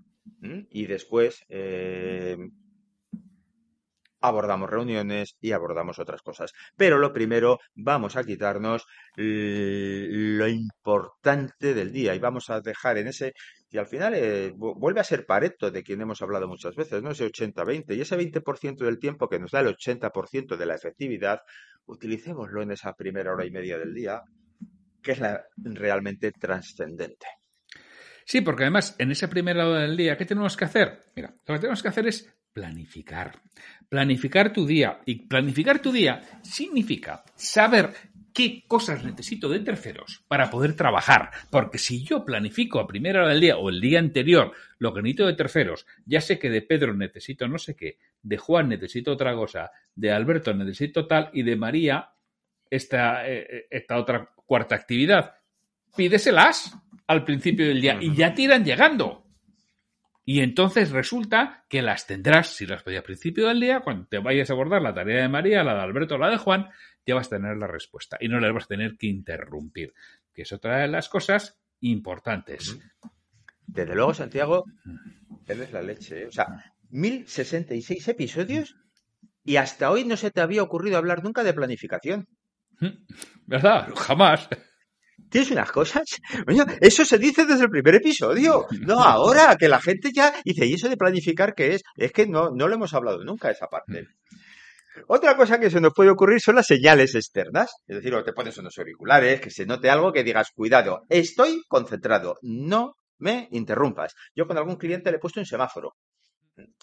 y 0.70 0.86
después 0.86 1.44
eh, 1.48 2.36
abordamos 4.20 4.70
reuniones 4.70 5.36
y 5.40 5.52
abordamos 5.52 5.98
otras 5.98 6.22
cosas. 6.22 6.52
Pero 6.76 6.98
lo 6.98 7.12
primero, 7.12 7.58
vamos 7.74 8.16
a 8.16 8.24
quitarnos 8.24 8.86
lo 9.16 10.48
importante 10.48 11.74
del 11.74 11.92
día 11.92 12.14
y 12.14 12.18
vamos 12.18 12.50
a 12.50 12.60
dejar 12.60 12.98
en 12.98 13.08
ese, 13.08 13.32
y 13.70 13.78
al 13.78 13.86
final 13.86 14.14
eh, 14.14 14.52
vuelve 14.54 15.00
a 15.00 15.04
ser 15.04 15.26
Pareto, 15.26 15.70
de 15.70 15.82
quien 15.82 16.00
hemos 16.00 16.22
hablado 16.22 16.48
muchas 16.48 16.74
veces, 16.74 17.02
¿no? 17.02 17.10
Ese 17.10 17.26
80-20 17.26 17.96
y 17.96 18.00
ese 18.00 18.16
20% 18.16 18.84
del 18.84 18.98
tiempo 18.98 19.28
que 19.28 19.38
nos 19.38 19.50
da 19.50 19.60
el 19.60 19.68
80% 19.68 20.56
de 20.56 20.66
la 20.66 20.74
efectividad, 20.74 21.40
utilicémoslo 21.86 22.62
en 22.62 22.72
esa 22.72 22.94
primera 22.94 23.32
hora 23.32 23.44
y 23.44 23.50
media 23.50 23.78
del 23.78 23.94
día, 23.94 24.22
que 25.02 25.12
es 25.12 25.20
la 25.20 25.44
realmente 25.56 26.32
trascendente. 26.32 27.26
Sí, 28.26 28.40
porque 28.40 28.64
además 28.64 28.96
en 28.98 29.12
esa 29.12 29.30
primera 29.30 29.68
hora 29.68 29.82
del 29.82 29.96
día, 29.96 30.16
¿qué 30.16 30.24
tenemos 30.24 30.56
que 30.56 30.64
hacer? 30.64 30.98
Mira, 31.14 31.32
lo 31.46 31.54
que 31.54 31.60
tenemos 31.60 31.80
que 31.80 31.88
hacer 31.88 32.08
es 32.08 32.28
planificar. 32.52 33.40
Planificar 33.88 34.52
tu 34.52 34.66
día. 34.66 34.98
Y 35.06 35.26
planificar 35.28 35.78
tu 35.78 35.92
día 35.92 36.20
significa 36.42 37.22
saber 37.36 37.94
qué 38.34 38.64
cosas 38.66 39.04
necesito 39.04 39.48
de 39.48 39.60
terceros 39.60 40.24
para 40.26 40.50
poder 40.50 40.74
trabajar. 40.74 41.30
Porque 41.50 41.78
si 41.78 42.02
yo 42.02 42.24
planifico 42.24 42.80
a 42.80 42.88
primera 42.88 43.20
hora 43.20 43.28
del 43.28 43.40
día 43.40 43.58
o 43.58 43.70
el 43.70 43.80
día 43.80 44.00
anterior 44.00 44.50
lo 44.80 44.92
que 44.92 45.02
necesito 45.02 45.26
de 45.28 45.34
terceros, 45.34 45.86
ya 46.04 46.20
sé 46.20 46.36
que 46.40 46.50
de 46.50 46.62
Pedro 46.62 46.94
necesito 46.94 47.46
no 47.46 47.58
sé 47.58 47.76
qué, 47.76 47.98
de 48.22 48.38
Juan 48.38 48.68
necesito 48.70 49.12
otra 49.12 49.36
cosa, 49.36 49.70
de 49.94 50.10
Alberto 50.10 50.52
necesito 50.52 51.06
tal 51.06 51.30
y 51.32 51.44
de 51.44 51.54
María 51.54 52.10
esta, 52.68 53.30
eh, 53.30 53.68
esta 53.70 53.96
otra 53.96 54.32
cuarta 54.34 54.74
actividad. 54.74 55.36
Pídeselas 55.96 56.76
al 57.06 57.24
principio 57.24 57.66
del 57.66 57.80
día 57.80 57.98
y 58.00 58.14
ya 58.14 58.34
te 58.34 58.42
irán 58.42 58.64
llegando. 58.64 59.26
Y 60.24 60.40
entonces 60.40 60.90
resulta 60.90 61.64
que 61.68 61.82
las 61.82 62.06
tendrás, 62.06 62.48
si 62.48 62.66
las 62.66 62.82
pedí 62.82 62.96
al 62.96 63.04
principio 63.04 63.46
del 63.46 63.60
día, 63.60 63.80
cuando 63.80 64.06
te 64.08 64.18
vayas 64.18 64.50
a 64.50 64.54
abordar 64.54 64.82
la 64.82 64.92
tarea 64.92 65.22
de 65.22 65.28
María, 65.28 65.62
la 65.62 65.74
de 65.74 65.80
Alberto 65.82 66.16
o 66.16 66.18
la 66.18 66.30
de 66.30 66.36
Juan, 66.36 66.68
ya 67.06 67.14
vas 67.14 67.28
a 67.28 67.36
tener 67.36 67.56
la 67.56 67.68
respuesta 67.68 68.16
y 68.20 68.26
no 68.26 68.40
las 68.40 68.52
vas 68.52 68.64
a 68.64 68.68
tener 68.68 68.96
que 68.96 69.06
interrumpir, 69.06 69.94
que 70.34 70.42
es 70.42 70.52
otra 70.52 70.78
de 70.78 70.88
las 70.88 71.08
cosas 71.08 71.60
importantes. 71.80 72.76
Desde 73.66 73.94
luego, 73.94 74.14
Santiago, 74.14 74.64
eres 75.46 75.72
la 75.72 75.82
leche. 75.82 76.22
¿eh? 76.22 76.26
O 76.26 76.32
sea, 76.32 76.74
1066 76.90 78.08
episodios 78.08 78.76
y 79.44 79.56
hasta 79.56 79.92
hoy 79.92 80.04
no 80.04 80.16
se 80.16 80.32
te 80.32 80.40
había 80.40 80.64
ocurrido 80.64 80.96
hablar 80.96 81.22
nunca 81.22 81.44
de 81.44 81.54
planificación. 81.54 82.26
¿Verdad? 83.46 83.88
Jamás. 83.94 84.48
Tienes 85.36 85.50
unas 85.50 85.70
cosas. 85.70 86.04
Eso 86.80 87.04
se 87.04 87.18
dice 87.18 87.44
desde 87.44 87.64
el 87.64 87.70
primer 87.70 87.96
episodio. 87.96 88.64
No 88.80 89.04
ahora, 89.04 89.54
que 89.56 89.68
la 89.68 89.82
gente 89.82 90.10
ya 90.10 90.32
dice, 90.42 90.64
¿y 90.64 90.72
eso 90.72 90.88
de 90.88 90.96
planificar 90.96 91.54
qué 91.54 91.74
es? 91.74 91.82
Es 91.94 92.10
que 92.12 92.26
no, 92.26 92.48
no 92.52 92.68
lo 92.68 92.74
hemos 92.74 92.94
hablado 92.94 93.22
nunca 93.22 93.50
esa 93.50 93.66
parte. 93.66 94.06
Otra 95.08 95.36
cosa 95.36 95.60
que 95.60 95.68
se 95.68 95.78
nos 95.78 95.92
puede 95.92 96.08
ocurrir 96.08 96.40
son 96.40 96.54
las 96.54 96.66
señales 96.66 97.14
externas. 97.14 97.70
Es 97.86 97.96
decir, 97.96 98.14
o 98.14 98.24
te 98.24 98.32
pones 98.32 98.56
unos 98.56 98.78
auriculares, 98.78 99.42
que 99.42 99.50
se 99.50 99.66
note 99.66 99.90
algo 99.90 100.10
que 100.10 100.24
digas, 100.24 100.52
cuidado, 100.54 101.02
estoy 101.10 101.60
concentrado, 101.68 102.36
no 102.40 102.94
me 103.18 103.48
interrumpas. 103.50 104.14
Yo 104.34 104.46
con 104.46 104.56
algún 104.56 104.76
cliente 104.76 105.10
le 105.10 105.18
he 105.18 105.20
puesto 105.20 105.40
un 105.40 105.44
semáforo. 105.44 105.96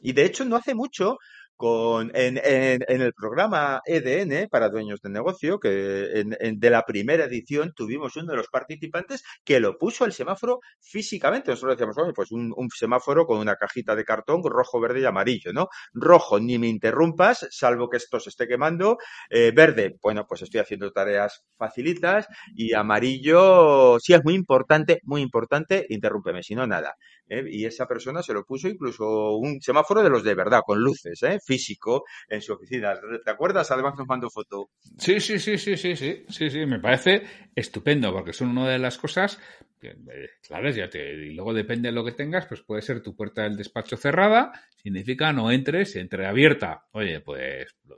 Y 0.04 0.14
de 0.14 0.26
hecho 0.26 0.46
no 0.46 0.58
hace 0.58 0.76
mucho 0.76 1.18
con, 1.64 2.12
en, 2.14 2.42
el 2.44 3.14
programa 3.14 3.82
EDN 3.86 4.50
para 4.50 4.68
dueños 4.68 5.00
de 5.02 5.10
negocio, 5.10 5.62
que 5.62 5.70
de 5.70 6.70
la 6.70 6.84
primera 6.84 7.24
edición 7.24 7.72
tuvimos 7.74 8.18
uno 8.18 8.32
de 8.32 8.36
los 8.36 8.50
participantes 8.50 9.24
que 9.46 9.62
lo 9.62 9.78
puso 9.78 10.04
el 10.04 10.12
semáforo 10.12 10.60
físicamente. 10.82 11.52
Nosotros 11.52 11.78
decíamos, 11.78 11.98
oye, 11.98 12.12
pues 12.14 12.34
un, 12.34 12.54
un, 12.58 12.70
semáforo 12.70 13.26
con 13.26 13.38
una 13.38 13.56
cajita 13.56 13.96
de 13.96 14.04
cartón 14.04 14.42
rojo, 14.44 14.82
verde 14.82 15.00
y 15.00 15.06
amarillo, 15.06 15.54
¿no? 15.54 15.70
Rojo, 15.94 16.38
ni 16.38 16.60
me 16.60 16.68
interrumpas, 16.68 17.48
salvo 17.50 17.90
que 17.90 17.96
esto 17.96 18.20
se 18.20 18.32
esté 18.32 18.46
quemando. 18.46 18.98
Eh, 19.30 19.54
verde, 19.56 19.96
bueno, 20.02 20.26
pues 20.28 20.42
estoy 20.42 20.60
haciendo 20.60 20.92
tareas 20.92 21.46
facilitas. 21.56 22.28
Y 22.54 22.74
amarillo, 22.74 24.00
sí 24.02 24.14
es 24.14 24.22
muy 24.26 24.34
importante, 24.34 25.00
muy 25.04 25.22
importante, 25.22 25.86
interrúmpeme, 25.88 26.44
si 26.44 26.56
no, 26.56 26.68
nada. 26.68 26.98
¿Eh? 27.40 27.44
y 27.50 27.66
esa 27.66 27.88
persona 27.88 28.22
se 28.24 28.34
lo 28.34 28.46
puso 28.46 28.68
incluso 28.68 29.36
un 29.38 29.62
semáforo 29.62 30.04
de 30.04 30.10
los 30.10 30.24
de 30.24 30.36
verdad, 30.36 30.62
con 30.66 30.80
luces, 30.80 31.22
¿eh? 31.24 31.40
físico, 31.46 32.04
en 32.28 32.42
su 32.42 32.54
oficina. 32.54 32.94
¿Te 33.24 33.32
acuerdas? 33.32 33.70
Además 33.72 33.96
nos 33.98 34.08
mandó 34.08 34.30
foto. 34.30 34.70
Sí, 34.98 35.20
sí, 35.20 35.40
sí, 35.40 35.58
sí, 35.58 35.76
sí, 35.78 35.96
sí, 35.96 36.26
sí, 36.30 36.50
sí, 36.50 36.66
me 36.66 36.80
parece 36.80 37.24
estupendo, 37.56 38.12
porque 38.14 38.34
son 38.34 38.50
una 38.50 38.70
de 38.70 38.80
las 38.80 38.98
cosas 38.98 39.40
que, 39.80 39.90
eh, 39.90 40.30
claro, 40.42 40.70
ya 40.70 40.90
te, 40.90 41.14
y 41.14 41.34
luego 41.34 41.54
depende 41.54 41.90
de 41.90 41.94
lo 41.94 42.06
que 42.06 42.12
tengas, 42.14 42.46
pues 42.48 42.62
puede 42.62 42.82
ser 42.82 43.02
tu 43.02 43.16
puerta 43.16 43.44
del 43.44 43.58
despacho 43.58 43.98
cerrada, 43.98 44.52
significa 44.82 45.34
no 45.34 45.52
entres, 45.52 45.96
entre 45.96 46.26
abierta. 46.28 46.86
Oye, 46.92 47.20
pues 47.22 47.68
lo, 47.86 47.98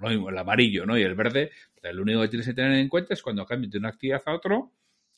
lo- 0.00 0.28
el 0.30 0.38
amarillo, 0.38 0.86
¿no? 0.86 0.96
Y 0.98 1.02
el 1.02 1.14
verde, 1.14 1.50
lo 1.82 2.02
único 2.02 2.20
que 2.22 2.28
tienes 2.28 2.46
que 2.46 2.54
tener 2.54 2.72
en 2.72 2.88
cuenta 2.88 3.14
es 3.14 3.22
cuando 3.22 3.44
cambies 3.44 3.72
de 3.72 3.78
una 3.78 3.88
actividad 3.90 4.22
a 4.26 4.34
otro, 4.34 4.72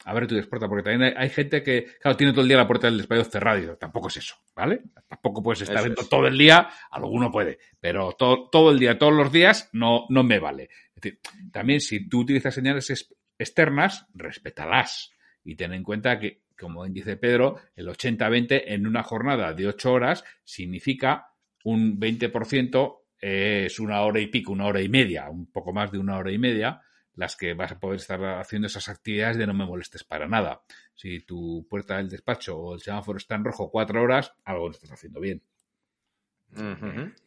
abre 0.09 0.27
tu 0.27 0.35
despuerta, 0.35 0.69
porque 0.69 0.83
también 0.83 1.03
hay, 1.17 1.25
hay 1.25 1.31
gente 1.31 1.63
que, 1.63 1.85
claro, 2.01 2.17
tiene 2.17 2.33
todo 2.33 2.43
el 2.43 2.49
día 2.49 2.57
la 2.57 2.67
puerta 2.67 2.87
del 2.87 2.97
despacho 2.99 3.25
cerrada 3.25 3.59
y 3.61 3.69
tampoco 3.79 4.09
es 4.09 4.17
eso, 4.17 4.37
¿vale? 4.57 4.83
Tampoco 5.09 5.43
puedes 5.43 5.61
estar 5.63 5.83
dentro 5.85 6.03
es. 6.03 6.09
todo 6.09 6.27
el 6.27 6.39
día, 6.39 6.69
alguno 6.91 7.31
puede, 7.31 7.59
pero 7.79 8.13
todo, 8.13 8.49
todo 8.51 8.71
el 8.71 8.79
día, 8.79 8.99
todos 8.99 9.13
los 9.13 9.31
días, 9.31 9.69
no, 9.73 10.07
no 10.09 10.23
me 10.25 10.39
vale. 10.39 10.71
Es 10.95 11.03
decir, 11.03 11.21
también 11.53 11.81
si 11.81 12.09
tú 12.09 12.21
utilizas 12.21 12.55
señales 12.55 12.89
es- 12.91 13.15
externas, 13.39 14.07
respétalas 14.15 15.13
y 15.45 15.55
ten 15.57 15.73
en 15.73 15.83
cuenta 15.83 16.19
que, 16.19 16.43
como 16.59 16.87
dice 16.87 17.17
Pedro, 17.17 17.57
el 17.77 17.89
80-20 17.89 18.63
en 18.67 18.87
una 18.87 19.03
jornada 19.03 19.53
de 19.53 19.69
8 19.69 19.93
horas 19.93 20.25
significa 20.43 21.29
un 21.65 21.99
20% 22.01 23.05
es 23.21 23.79
una 23.81 24.01
hora 24.03 24.21
y 24.21 24.29
pico, 24.29 24.53
una 24.53 24.67
hora 24.67 24.81
y 24.81 24.89
media, 24.89 25.29
un 25.29 25.51
poco 25.51 25.73
más 25.73 25.91
de 25.93 25.99
una 25.99 26.17
hora 26.17 26.31
y 26.33 26.39
media, 26.39 26.81
las 27.19 27.35
que 27.35 27.53
vas 27.53 27.73
a 27.73 27.81
poder 27.81 27.99
estar 27.99 28.25
haciendo 28.25 28.69
esas 28.69 28.89
actividades 28.89 29.37
de 29.37 29.47
no 29.49 29.53
me 29.53 29.67
molestes 29.67 30.05
para 30.05 30.29
nada. 30.29 30.63
Si 30.95 31.19
tu 31.21 31.67
puerta 31.69 31.97
del 31.97 32.09
despacho 32.09 32.57
o 32.57 32.75
el 32.75 32.81
semáforo 32.81 33.19
está 33.19 33.35
en 33.35 33.45
rojo 33.45 33.73
cuatro 33.73 34.01
horas, 34.01 34.35
algo 34.45 34.67
no 34.67 34.71
estás 34.71 34.93
haciendo 34.93 35.19
bien. 35.19 35.43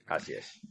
Así 0.08 0.32
es. 0.32 0.62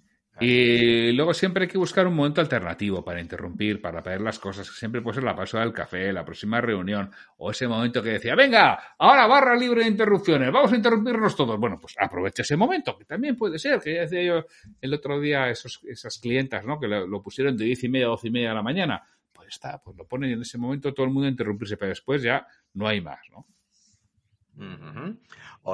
Y 0.41 1.13
luego 1.13 1.35
siempre 1.35 1.65
hay 1.65 1.69
que 1.69 1.77
buscar 1.77 2.07
un 2.07 2.15
momento 2.15 2.41
alternativo 2.41 3.05
para 3.05 3.21
interrumpir, 3.21 3.81
para 3.81 4.03
pedir 4.03 4.23
las 4.23 4.39
cosas. 4.39 4.67
Siempre 4.69 5.03
puede 5.03 5.17
ser 5.17 5.25
la 5.25 5.37
pausa 5.37 5.61
del 5.61 5.73
café, 5.73 6.11
la 6.13 6.25
próxima 6.25 6.63
reunión, 6.63 7.11
o 7.37 7.51
ese 7.51 7.69
momento 7.69 8.03
que 8.03 8.11
decía, 8.11 8.35
venga, 8.35 8.95
ahora 8.99 9.27
barra 9.27 9.55
libre 9.55 9.83
de 9.83 9.91
interrupciones, 9.91 10.51
vamos 10.51 10.73
a 10.73 10.77
interrumpirnos 10.77 11.37
todos. 11.37 11.61
Bueno, 11.61 11.79
pues 11.79 11.95
aprovecha 12.01 12.41
ese 12.41 12.57
momento, 12.57 12.97
que 12.97 13.05
también 13.05 13.37
puede 13.37 13.59
ser, 13.59 13.81
que 13.81 13.95
ya 13.95 14.01
decía 14.03 14.23
yo 14.23 14.47
el 14.81 14.95
otro 14.95 15.21
día 15.21 15.51
esos, 15.51 15.81
esas 15.85 16.19
clientas, 16.19 16.65
¿no? 16.65 16.81
Que 16.81 16.89
lo, 16.89 17.23
pusieron 17.23 17.57
de 17.57 17.67
diez 17.67 17.85
y 17.85 17.91
media 17.91 18.07
a 18.07 18.11
doce 18.11 18.29
y 18.29 18.31
media 18.31 18.49
de 18.49 18.55
la 18.55 18.63
mañana. 18.63 19.03
Pues 19.33 19.49
está, 19.49 19.79
pues 19.83 19.95
lo 19.97 20.07
ponen 20.07 20.31
en 20.31 20.41
ese 20.41 20.57
momento 20.57 20.95
todo 20.95 21.05
el 21.05 21.13
mundo 21.13 21.27
a 21.27 21.31
interrumpirse, 21.31 21.77
pero 21.77 21.91
después 21.91 22.23
ya 22.23 22.47
no 22.73 22.89
hay 22.89 23.03
más, 23.03 23.21
¿no? 23.31 23.47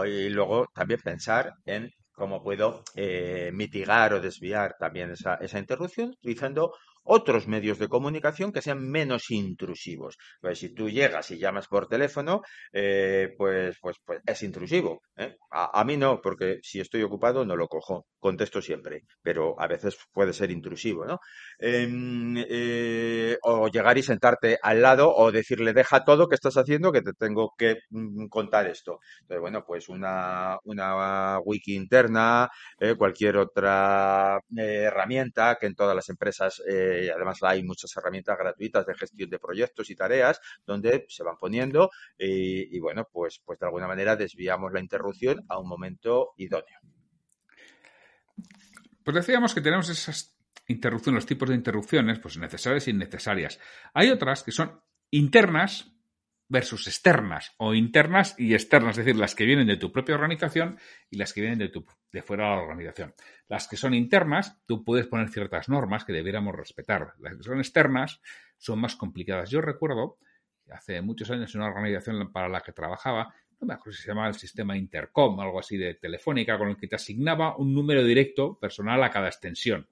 Y 0.04 0.28
luego 0.28 0.66
también 0.74 1.00
pensar 1.00 1.54
en 1.64 1.92
cómo 2.16 2.42
puedo 2.42 2.82
eh, 2.96 3.50
mitigar 3.54 4.14
o 4.14 4.20
desviar 4.20 4.76
también 4.78 5.10
esa, 5.12 5.36
esa 5.36 5.58
interrupción 5.60 6.10
utilizando 6.10 6.72
otros 7.06 7.46
medios 7.48 7.78
de 7.78 7.88
comunicación 7.88 8.52
que 8.52 8.62
sean 8.62 8.88
menos 8.88 9.30
intrusivos. 9.30 10.16
Pues 10.40 10.58
si 10.58 10.74
tú 10.74 10.88
llegas 10.90 11.30
y 11.30 11.38
llamas 11.38 11.68
por 11.68 11.88
teléfono, 11.88 12.42
eh, 12.72 13.34
pues, 13.36 13.76
pues, 13.80 13.96
pues 14.04 14.20
es 14.26 14.42
intrusivo. 14.42 15.02
¿eh? 15.16 15.36
A, 15.50 15.80
a 15.80 15.84
mí 15.84 15.96
no, 15.96 16.20
porque 16.20 16.58
si 16.62 16.80
estoy 16.80 17.02
ocupado 17.02 17.44
no 17.44 17.56
lo 17.56 17.68
cojo, 17.68 18.06
contesto 18.18 18.60
siempre, 18.60 19.02
pero 19.22 19.54
a 19.60 19.66
veces 19.68 19.96
puede 20.12 20.32
ser 20.32 20.50
intrusivo, 20.50 21.04
¿no? 21.04 21.18
Em, 21.58 22.36
eh, 22.48 23.38
o 23.42 23.68
llegar 23.68 23.96
y 23.98 24.02
sentarte 24.02 24.58
al 24.62 24.82
lado 24.82 25.12
o 25.14 25.30
decirle, 25.32 25.72
deja 25.72 26.04
todo 26.04 26.28
que 26.28 26.34
estás 26.34 26.56
haciendo 26.56 26.92
que 26.92 27.02
te 27.02 27.12
tengo 27.12 27.52
que 27.56 27.76
mm, 27.90 28.26
contar 28.28 28.66
esto. 28.66 28.98
Entonces, 29.20 29.40
bueno, 29.40 29.64
pues 29.66 29.88
una, 29.88 30.58
una 30.64 31.38
wiki 31.40 31.74
interna, 31.76 32.48
eh, 32.80 32.94
cualquier 32.96 33.36
otra 33.38 34.38
herramienta 34.56 35.56
que 35.60 35.66
en 35.66 35.74
todas 35.74 35.94
las 35.96 36.08
empresas, 36.08 36.62
y 37.04 37.08
además 37.08 37.38
hay 37.42 37.62
muchas 37.62 37.96
herramientas 37.96 38.36
gratuitas 38.38 38.86
de 38.86 38.94
gestión 38.94 39.30
de 39.30 39.38
proyectos 39.38 39.90
y 39.90 39.96
tareas 39.96 40.40
donde 40.64 41.06
se 41.08 41.22
van 41.22 41.36
poniendo 41.36 41.90
y, 42.18 42.76
y 42.76 42.80
bueno, 42.80 43.08
pues, 43.10 43.40
pues 43.44 43.58
de 43.58 43.66
alguna 43.66 43.86
manera 43.86 44.16
desviamos 44.16 44.72
la 44.72 44.80
interrupción 44.80 45.44
a 45.48 45.58
un 45.58 45.68
momento 45.68 46.32
idóneo. 46.36 46.78
Pues 49.04 49.14
decíamos 49.14 49.54
que 49.54 49.60
tenemos 49.60 49.88
esas 49.88 50.36
interrupciones, 50.68 51.22
los 51.22 51.26
tipos 51.26 51.48
de 51.48 51.54
interrupciones, 51.54 52.18
pues 52.18 52.36
necesarias 52.38 52.86
e 52.88 52.90
innecesarias. 52.90 53.60
Hay 53.94 54.10
otras 54.10 54.42
que 54.42 54.52
son 54.52 54.82
internas 55.10 55.95
versus 56.48 56.86
externas, 56.86 57.54
o 57.58 57.74
internas 57.74 58.34
y 58.38 58.54
externas, 58.54 58.96
es 58.98 59.04
decir, 59.04 59.18
las 59.18 59.34
que 59.34 59.44
vienen 59.44 59.66
de 59.66 59.76
tu 59.76 59.90
propia 59.90 60.14
organización 60.14 60.78
y 61.10 61.16
las 61.16 61.32
que 61.32 61.40
vienen 61.40 61.58
de, 61.58 61.68
tu, 61.68 61.84
de 62.12 62.22
fuera 62.22 62.50
de 62.50 62.56
la 62.56 62.62
organización. 62.62 63.14
Las 63.48 63.66
que 63.66 63.76
son 63.76 63.94
internas, 63.94 64.60
tú 64.66 64.84
puedes 64.84 65.06
poner 65.06 65.28
ciertas 65.28 65.68
normas 65.68 66.04
que 66.04 66.12
debiéramos 66.12 66.54
respetar. 66.54 67.14
Las 67.18 67.36
que 67.36 67.42
son 67.42 67.58
externas 67.58 68.20
son 68.58 68.80
más 68.80 68.94
complicadas. 68.94 69.50
Yo 69.50 69.60
recuerdo, 69.60 70.18
hace 70.70 71.00
muchos 71.02 71.30
años, 71.30 71.54
en 71.54 71.62
una 71.62 71.70
organización 71.70 72.32
para 72.32 72.48
la 72.48 72.60
que 72.60 72.72
trabajaba, 72.72 73.34
no 73.60 73.66
me 73.66 73.74
acuerdo 73.74 73.96
si 73.96 74.02
se 74.02 74.08
llamaba 74.08 74.28
el 74.28 74.34
sistema 74.34 74.76
Intercom, 74.76 75.40
algo 75.40 75.58
así 75.58 75.76
de 75.76 75.94
telefónica, 75.94 76.58
con 76.58 76.68
el 76.68 76.76
que 76.76 76.86
te 76.86 76.96
asignaba 76.96 77.56
un 77.56 77.74
número 77.74 78.04
directo 78.04 78.58
personal 78.58 79.02
a 79.02 79.10
cada 79.10 79.28
extensión 79.28 79.88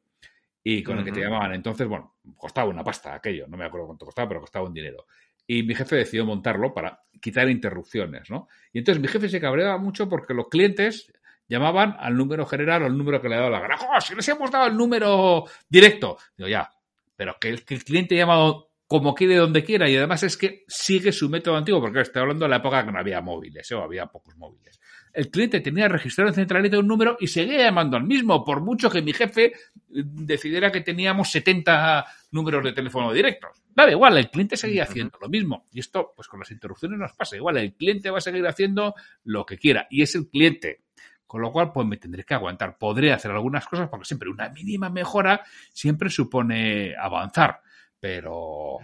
y 0.62 0.82
con 0.82 0.98
el 0.98 1.04
que 1.04 1.12
te 1.12 1.20
llamaban. 1.20 1.54
Entonces, 1.54 1.86
bueno, 1.86 2.16
costaba 2.36 2.70
una 2.70 2.82
pasta 2.82 3.14
aquello, 3.14 3.46
no 3.48 3.56
me 3.56 3.66
acuerdo 3.66 3.86
cuánto 3.86 4.06
costaba, 4.06 4.28
pero 4.28 4.40
costaba 4.40 4.66
un 4.66 4.74
dinero. 4.74 5.06
Y 5.46 5.62
mi 5.62 5.74
jefe 5.74 5.96
decidió 5.96 6.24
montarlo 6.24 6.72
para 6.72 7.02
quitar 7.20 7.48
interrupciones, 7.48 8.30
¿no? 8.30 8.48
Y 8.72 8.78
entonces 8.78 9.00
mi 9.00 9.08
jefe 9.08 9.28
se 9.28 9.40
cabreaba 9.40 9.78
mucho 9.78 10.08
porque 10.08 10.34
los 10.34 10.48
clientes 10.48 11.12
llamaban 11.48 11.96
al 11.98 12.16
número 12.16 12.46
general 12.46 12.82
o 12.82 12.86
al 12.86 12.96
número 12.96 13.20
que 13.20 13.28
le 13.28 13.36
daba 13.36 13.50
la 13.50 13.60
gana. 13.60 13.76
¡Oh, 13.80 14.00
si 14.00 14.14
les 14.14 14.28
hemos 14.28 14.50
dado 14.50 14.66
el 14.66 14.76
número 14.76 15.44
directo! 15.68 16.18
Digo, 16.36 16.48
ya, 16.48 16.70
pero 17.16 17.36
que 17.40 17.48
el, 17.48 17.64
que 17.64 17.74
el 17.74 17.84
cliente 17.84 18.16
llamado 18.16 18.70
como 18.86 19.14
quiere, 19.14 19.36
donde 19.36 19.64
quiera, 19.64 19.88
y 19.88 19.96
además 19.96 20.22
es 20.22 20.36
que 20.36 20.64
sigue 20.68 21.10
su 21.10 21.28
método 21.28 21.56
antiguo, 21.56 21.80
porque 21.80 22.00
estoy 22.00 22.22
hablando 22.22 22.44
de 22.44 22.50
la 22.50 22.56
época 22.56 22.84
que 22.84 22.92
no 22.92 22.98
había 22.98 23.20
móviles, 23.20 23.70
¿eh? 23.70 23.74
o 23.74 23.82
había 23.82 24.06
pocos 24.06 24.36
móviles. 24.36 24.78
El 25.14 25.30
cliente 25.30 25.60
tenía 25.60 25.86
registrado 25.86 26.28
en 26.28 26.34
centralita 26.34 26.76
un 26.76 26.88
número 26.88 27.16
y 27.20 27.28
seguía 27.28 27.58
llamando 27.58 27.96
al 27.96 28.02
mismo, 28.02 28.44
por 28.44 28.60
mucho 28.60 28.90
que 28.90 29.00
mi 29.00 29.12
jefe 29.12 29.44
eh, 29.44 29.52
decidiera 29.88 30.72
que 30.72 30.80
teníamos 30.80 31.30
70 31.30 32.04
números 32.32 32.64
de 32.64 32.72
teléfono 32.72 33.12
directos. 33.12 33.62
Daba 33.72 33.92
igual, 33.92 34.18
el 34.18 34.28
cliente 34.28 34.56
seguía 34.56 34.82
haciendo 34.82 35.16
lo 35.20 35.28
mismo. 35.28 35.68
Y 35.72 35.78
esto, 35.78 36.12
pues 36.16 36.26
con 36.26 36.40
las 36.40 36.50
interrupciones 36.50 36.98
nos 36.98 37.12
pasa 37.12 37.36
igual. 37.36 37.56
El 37.58 37.74
cliente 37.74 38.10
va 38.10 38.18
a 38.18 38.20
seguir 38.20 38.44
haciendo 38.44 38.96
lo 39.22 39.46
que 39.46 39.56
quiera. 39.56 39.86
Y 39.88 40.02
es 40.02 40.16
el 40.16 40.28
cliente. 40.28 40.82
Con 41.28 41.40
lo 41.42 41.52
cual, 41.52 41.72
pues 41.72 41.86
me 41.86 41.96
tendré 41.96 42.24
que 42.24 42.34
aguantar. 42.34 42.76
Podré 42.76 43.12
hacer 43.12 43.30
algunas 43.30 43.66
cosas 43.66 43.88
porque 43.88 44.06
siempre 44.06 44.28
una 44.28 44.48
mínima 44.48 44.90
mejora 44.90 45.44
siempre 45.72 46.10
supone 46.10 46.94
avanzar. 46.96 47.60
Pero, 48.00 48.78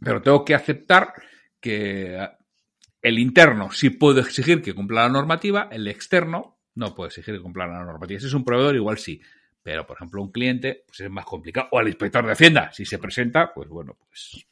pero 0.00 0.22
tengo 0.22 0.44
que 0.44 0.54
aceptar 0.54 1.12
que 1.60 2.18
el 3.06 3.18
interno 3.18 3.70
sí 3.70 3.90
puedo 3.90 4.20
exigir 4.20 4.62
que 4.62 4.74
cumpla 4.74 5.02
la 5.02 5.08
normativa, 5.08 5.68
el 5.70 5.86
externo 5.88 6.58
no 6.74 6.94
puede 6.94 7.08
exigir 7.08 7.34
que 7.36 7.40
cumpla 7.40 7.66
la 7.66 7.84
normativa. 7.84 8.18
Si 8.20 8.26
es 8.26 8.34
un 8.34 8.44
proveedor, 8.44 8.74
igual 8.74 8.98
sí. 8.98 9.20
Pero, 9.62 9.86
por 9.86 9.96
ejemplo, 9.96 10.22
un 10.22 10.30
cliente, 10.30 10.84
pues 10.86 11.00
es 11.00 11.10
más 11.10 11.24
complicado. 11.24 11.68
O 11.72 11.78
al 11.78 11.86
inspector 11.88 12.24
de 12.26 12.32
Hacienda, 12.32 12.70
si 12.72 12.84
se 12.84 12.98
presenta, 12.98 13.52
pues 13.54 13.68
bueno, 13.68 13.96
pues. 13.98 14.46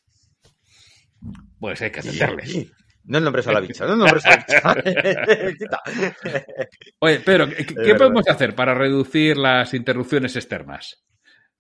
Pues 1.59 1.83
hay 1.83 1.91
que 1.91 2.01
atenderle. 2.01 2.69
No 3.05 3.21
nombres 3.21 3.47
a 3.47 3.53
la 3.53 3.61
bicha, 3.61 3.87
no 3.87 3.97
nombres 3.97 4.25
a 4.27 4.31
la 4.31 4.83
bicha. 4.83 5.83
Oye, 7.01 7.21
pero, 7.21 7.49
¿qué, 7.49 7.95
podemos 7.97 8.27
hacer 8.29 8.55
para 8.55 8.75
reducir 8.75 9.37
las 9.37 9.75
interrupciones 9.75 10.35
externas? 10.37 11.05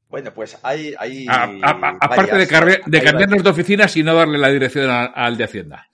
Bueno, 0.08 0.32
pues 0.32 0.58
hay. 0.62 0.94
hay 0.98 1.26
A- 1.28 1.42
a- 1.44 1.70
a- 1.70 1.98
aparte 2.00 2.30
varias- 2.32 2.80
de, 2.86 3.02
cambiarnos 3.02 3.42
de 3.42 3.50
oficinas 3.50 3.96
y 3.96 4.02
no 4.02 4.14
darle 4.14 4.38
la 4.38 4.48
dirección 4.48 4.88
al, 4.90 5.12
al 5.14 5.36
de 5.36 5.44
Hacienda. 5.44 5.88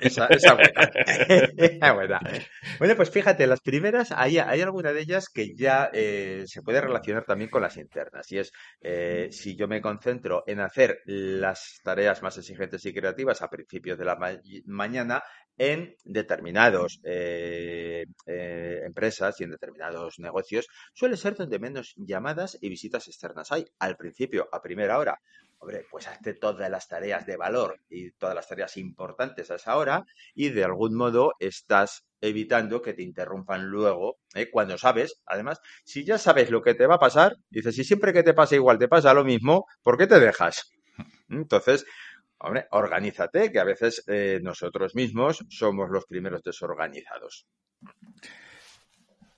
Esa, 0.00 0.26
esa 0.26 0.54
buena. 0.54 0.90
Buena. 1.94 2.20
Bueno, 2.78 2.96
pues 2.96 3.10
fíjate, 3.10 3.46
las 3.46 3.60
primeras, 3.60 4.12
hay, 4.12 4.38
hay 4.38 4.60
alguna 4.60 4.92
de 4.92 5.00
ellas 5.00 5.28
que 5.28 5.54
ya 5.54 5.90
eh, 5.92 6.44
se 6.46 6.62
puede 6.62 6.80
relacionar 6.80 7.24
también 7.24 7.50
con 7.50 7.62
las 7.62 7.76
internas. 7.76 8.30
Y 8.32 8.38
es, 8.38 8.52
eh, 8.80 9.28
si 9.30 9.56
yo 9.56 9.66
me 9.68 9.80
concentro 9.80 10.44
en 10.46 10.60
hacer 10.60 11.00
las 11.06 11.80
tareas 11.82 12.22
más 12.22 12.36
exigentes 12.38 12.84
y 12.86 12.94
creativas 12.94 13.42
a 13.42 13.48
principios 13.50 13.98
de 13.98 14.04
la 14.04 14.16
ma- 14.16 14.38
mañana 14.66 15.22
en 15.56 15.96
determinados 16.04 17.00
eh, 17.04 18.04
eh, 18.26 18.80
empresas 18.84 19.40
y 19.40 19.44
en 19.44 19.50
determinados 19.50 20.18
negocios, 20.20 20.68
suele 20.94 21.16
ser 21.16 21.34
donde 21.34 21.58
menos 21.58 21.94
llamadas 21.96 22.56
y 22.60 22.68
visitas 22.68 23.08
externas 23.08 23.50
hay. 23.52 23.64
Al 23.80 23.96
principio, 23.96 24.48
a 24.52 24.62
primera 24.62 24.98
hora, 24.98 25.20
Hombre, 25.60 25.84
pues 25.90 26.06
hazte 26.06 26.34
todas 26.34 26.70
las 26.70 26.86
tareas 26.86 27.26
de 27.26 27.36
valor 27.36 27.80
y 27.88 28.12
todas 28.12 28.34
las 28.34 28.48
tareas 28.48 28.76
importantes 28.76 29.50
a 29.50 29.56
esa 29.56 29.76
hora 29.76 30.04
y 30.34 30.50
de 30.50 30.64
algún 30.64 30.94
modo 30.94 31.32
estás 31.40 32.06
evitando 32.20 32.80
que 32.80 32.94
te 32.94 33.02
interrumpan 33.02 33.66
luego, 33.66 34.18
¿eh? 34.34 34.50
cuando 34.50 34.78
sabes, 34.78 35.20
además, 35.26 35.60
si 35.84 36.04
ya 36.04 36.18
sabes 36.18 36.50
lo 36.50 36.62
que 36.62 36.74
te 36.74 36.86
va 36.86 36.96
a 36.96 37.00
pasar, 37.00 37.36
dices, 37.50 37.74
si 37.74 37.84
siempre 37.84 38.12
que 38.12 38.22
te 38.22 38.34
pasa 38.34 38.54
igual 38.54 38.78
te 38.78 38.88
pasa 38.88 39.14
lo 39.14 39.24
mismo, 39.24 39.66
¿por 39.82 39.98
qué 39.98 40.06
te 40.06 40.20
dejas? 40.20 40.70
Entonces, 41.28 41.84
Hombre, 42.40 42.68
organízate, 42.70 43.50
que 43.50 43.58
a 43.58 43.64
veces 43.64 44.04
eh, 44.06 44.38
nosotros 44.42 44.94
mismos 44.94 45.44
somos 45.48 45.90
los 45.90 46.06
primeros 46.06 46.42
desorganizados. 46.44 47.48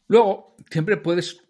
Luego, 0.07 0.55
siempre 0.71 0.99
puedes 0.99 1.43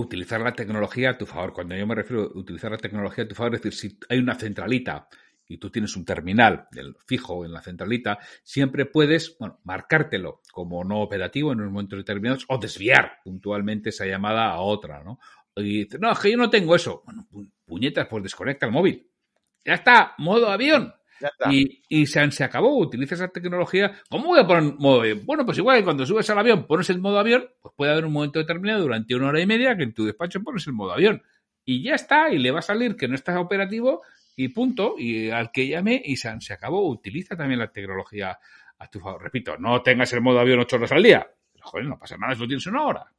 utilizar 0.00 0.40
la 0.40 0.52
tecnología 0.52 1.10
a 1.10 1.18
tu 1.18 1.26
favor. 1.26 1.52
Cuando 1.52 1.76
yo 1.76 1.86
me 1.86 1.94
refiero 1.94 2.22
a 2.22 2.38
utilizar 2.38 2.70
la 2.70 2.78
tecnología 2.78 3.24
a 3.24 3.28
tu 3.28 3.34
favor, 3.34 3.54
es 3.54 3.62
decir, 3.62 3.90
si 3.90 3.98
hay 4.08 4.18
una 4.18 4.34
centralita 4.34 5.08
y 5.46 5.58
tú 5.58 5.70
tienes 5.70 5.96
un 5.96 6.04
terminal 6.04 6.68
fijo 7.06 7.44
en 7.44 7.52
la 7.52 7.62
centralita, 7.62 8.18
siempre 8.42 8.86
puedes, 8.86 9.36
bueno, 9.38 9.60
marcártelo 9.64 10.42
como 10.52 10.84
no 10.84 11.00
operativo 11.00 11.52
en 11.52 11.60
unos 11.60 11.72
momentos 11.72 11.98
determinados 11.98 12.44
o 12.48 12.58
desviar 12.58 13.18
puntualmente 13.24 13.88
esa 13.88 14.06
llamada 14.06 14.50
a 14.50 14.60
otra, 14.60 15.02
¿no? 15.02 15.18
Y 15.56 15.84
dices, 15.84 16.00
no, 16.00 16.12
es 16.12 16.18
que 16.18 16.30
yo 16.30 16.36
no 16.36 16.50
tengo 16.50 16.76
eso. 16.76 17.02
Bueno, 17.04 17.26
puñetas, 17.64 18.06
pues 18.06 18.22
desconecta 18.22 18.66
el 18.66 18.72
móvil. 18.72 19.10
Ya 19.64 19.74
está, 19.74 20.14
modo 20.18 20.48
avión. 20.48 20.94
Y, 21.50 21.82
y 21.88 22.06
se, 22.06 22.44
acabó, 22.44 22.78
utiliza 22.78 23.14
esa 23.14 23.28
tecnología. 23.28 23.92
¿Cómo 24.08 24.26
voy 24.26 24.40
a 24.40 24.46
poner 24.46 24.74
modo 24.74 25.00
avión? 25.00 25.22
Bueno, 25.24 25.44
pues 25.44 25.58
igual 25.58 25.78
que 25.78 25.84
cuando 25.84 26.06
subes 26.06 26.28
al 26.30 26.38
avión 26.38 26.66
pones 26.66 26.90
el 26.90 27.00
modo 27.00 27.18
avión, 27.18 27.48
pues 27.60 27.74
puede 27.76 27.92
haber 27.92 28.04
un 28.04 28.12
momento 28.12 28.38
determinado 28.38 28.82
durante 28.82 29.14
una 29.14 29.28
hora 29.28 29.40
y 29.40 29.46
media 29.46 29.76
que 29.76 29.84
en 29.84 29.94
tu 29.94 30.04
despacho 30.04 30.42
pones 30.42 30.66
el 30.66 30.72
modo 30.72 30.92
avión. 30.92 31.22
Y 31.64 31.82
ya 31.82 31.94
está, 31.94 32.30
y 32.30 32.38
le 32.38 32.50
va 32.50 32.60
a 32.60 32.62
salir 32.62 32.96
que 32.96 33.08
no 33.08 33.14
estás 33.14 33.36
operativo 33.36 34.02
y 34.36 34.48
punto, 34.48 34.94
y 34.96 35.30
al 35.30 35.50
que 35.50 35.68
llame 35.68 36.00
y 36.04 36.16
se, 36.16 36.32
se 36.40 36.52
acabó. 36.52 36.88
Utiliza 36.88 37.36
también 37.36 37.58
la 37.58 37.70
tecnología 37.72 38.38
a 38.78 38.86
tu 38.88 39.00
favor. 39.00 39.22
Repito, 39.22 39.56
no 39.58 39.82
tengas 39.82 40.12
el 40.12 40.20
modo 40.20 40.40
avión 40.40 40.60
ocho 40.60 40.76
horas 40.76 40.92
al 40.92 41.02
día. 41.02 41.26
joder, 41.60 41.86
no 41.86 41.98
pasa 41.98 42.16
nada 42.16 42.34
lo 42.34 42.46
tienes 42.46 42.66
una 42.66 42.84
hora. 42.84 43.12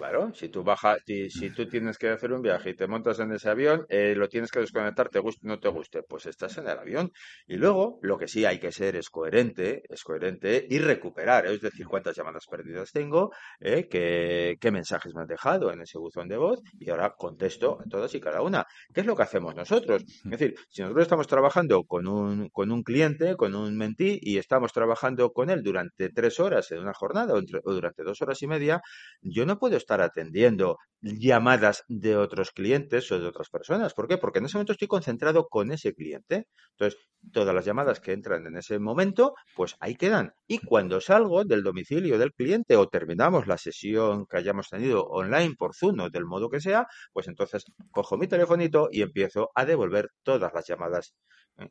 Claro, 0.00 0.32
si 0.32 0.48
tú 0.48 0.64
bajas, 0.64 0.98
si, 1.04 1.28
si, 1.28 1.50
tú 1.50 1.68
tienes 1.68 1.98
que 1.98 2.08
hacer 2.08 2.32
un 2.32 2.40
viaje 2.40 2.70
y 2.70 2.74
te 2.74 2.86
montas 2.86 3.20
en 3.20 3.32
ese 3.32 3.50
avión, 3.50 3.84
eh, 3.90 4.14
lo 4.16 4.30
tienes 4.30 4.50
que 4.50 4.58
desconectar, 4.58 5.10
te 5.10 5.18
guste 5.18 5.46
o 5.46 5.50
no 5.50 5.60
te 5.60 5.68
guste, 5.68 6.02
pues 6.02 6.24
estás 6.24 6.56
en 6.56 6.68
el 6.68 6.78
avión. 6.78 7.12
Y 7.46 7.56
luego, 7.56 7.98
lo 8.00 8.16
que 8.16 8.26
sí 8.26 8.46
hay 8.46 8.58
que 8.58 8.72
ser 8.72 8.96
es 8.96 9.10
coherente, 9.10 9.82
es 9.90 10.02
coherente 10.02 10.66
y 10.70 10.78
recuperar, 10.78 11.44
es 11.44 11.60
decir, 11.60 11.86
cuántas 11.86 12.16
llamadas 12.16 12.46
perdidas 12.46 12.92
tengo, 12.92 13.30
eh, 13.60 13.88
qué, 13.90 14.56
qué, 14.58 14.70
mensajes 14.70 15.14
me 15.14 15.20
han 15.20 15.26
dejado 15.26 15.70
en 15.70 15.82
ese 15.82 15.98
buzón 15.98 16.28
de 16.28 16.38
voz 16.38 16.60
y 16.78 16.88
ahora 16.88 17.12
contesto 17.18 17.78
a 17.78 17.84
todas 17.84 18.14
y 18.14 18.20
cada 18.20 18.40
una. 18.40 18.64
¿Qué 18.94 19.02
es 19.02 19.06
lo 19.06 19.14
que 19.14 19.24
hacemos 19.24 19.54
nosotros? 19.54 20.02
Es 20.02 20.30
decir, 20.30 20.54
si 20.70 20.80
nosotros 20.80 21.02
estamos 21.02 21.26
trabajando 21.26 21.84
con 21.84 22.06
un, 22.08 22.48
con 22.48 22.72
un 22.72 22.82
cliente, 22.84 23.36
con 23.36 23.54
un 23.54 23.76
mentí 23.76 24.18
y 24.22 24.38
estamos 24.38 24.72
trabajando 24.72 25.34
con 25.34 25.50
él 25.50 25.62
durante 25.62 26.08
tres 26.08 26.40
horas 26.40 26.72
en 26.72 26.78
una 26.78 26.94
jornada 26.94 27.34
o, 27.34 27.38
entre, 27.38 27.60
o 27.62 27.74
durante 27.74 28.02
dos 28.02 28.22
horas 28.22 28.40
y 28.40 28.46
media, 28.46 28.80
yo 29.20 29.44
no 29.44 29.58
puedo 29.58 29.76
estar 29.76 29.89
estar 29.90 30.00
atendiendo 30.02 30.78
llamadas 31.02 31.82
de 31.88 32.16
otros 32.16 32.50
clientes 32.52 33.10
o 33.10 33.18
de 33.18 33.26
otras 33.26 33.48
personas. 33.48 33.94
¿Por 33.94 34.06
qué? 34.06 34.18
Porque 34.18 34.38
en 34.38 34.44
ese 34.44 34.56
momento 34.56 34.72
estoy 34.72 34.86
concentrado 34.86 35.48
con 35.48 35.72
ese 35.72 35.94
cliente. 35.94 36.46
Entonces, 36.72 37.00
todas 37.32 37.54
las 37.54 37.64
llamadas 37.64 38.00
que 38.00 38.12
entran 38.12 38.46
en 38.46 38.56
ese 38.56 38.78
momento, 38.78 39.34
pues 39.56 39.74
ahí 39.80 39.96
quedan. 39.96 40.32
Y 40.46 40.58
cuando 40.58 41.00
salgo 41.00 41.44
del 41.44 41.62
domicilio 41.62 42.18
del 42.18 42.32
cliente 42.34 42.76
o 42.76 42.88
terminamos 42.88 43.46
la 43.46 43.56
sesión 43.56 44.26
que 44.26 44.36
hayamos 44.36 44.68
tenido 44.68 45.04
online 45.04 45.54
por 45.58 45.74
Zoom 45.74 46.00
o 46.00 46.10
del 46.10 46.26
modo 46.26 46.50
que 46.50 46.60
sea, 46.60 46.86
pues 47.12 47.26
entonces 47.28 47.64
cojo 47.90 48.16
mi 48.18 48.28
telefonito 48.28 48.88
y 48.92 49.02
empiezo 49.02 49.50
a 49.54 49.64
devolver 49.64 50.10
todas 50.22 50.52
las 50.54 50.66
llamadas 50.68 51.14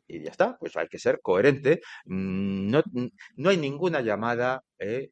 y 0.06 0.22
ya 0.22 0.30
está, 0.30 0.56
pues 0.58 0.76
hay 0.76 0.88
que 0.88 0.98
ser 0.98 1.20
coherente. 1.22 1.80
Mm, 2.04 2.70
no, 2.70 2.82
no 3.36 3.50
hay 3.50 3.56
ninguna 3.56 4.00
llamada 4.02 4.62
eh, 4.78 5.10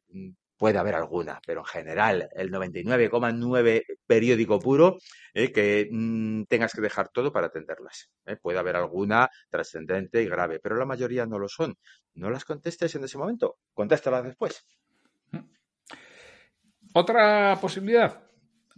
puede 0.59 0.77
haber 0.77 0.93
alguna, 0.93 1.39
pero 1.47 1.61
en 1.61 1.65
general 1.65 2.29
el 2.35 2.51
99,9 2.51 3.83
periódico 4.05 4.59
puro 4.59 4.97
eh, 5.33 5.53
que 5.53 5.87
mm, 5.89 6.43
tengas 6.43 6.73
que 6.73 6.81
dejar 6.81 7.09
todo 7.09 7.31
para 7.31 7.47
atenderlas. 7.47 8.11
Eh. 8.25 8.35
Puede 8.35 8.59
haber 8.59 8.75
alguna 8.75 9.29
trascendente 9.49 10.21
y 10.21 10.27
grave, 10.27 10.59
pero 10.59 10.75
la 10.75 10.85
mayoría 10.85 11.25
no 11.25 11.39
lo 11.39 11.47
son. 11.47 11.77
No 12.13 12.29
las 12.29 12.43
contestes 12.43 12.93
en 12.95 13.05
ese 13.05 13.17
momento, 13.17 13.57
contéstalas 13.73 14.25
después. 14.25 14.67
Otra 16.93 17.57
posibilidad, 17.61 18.21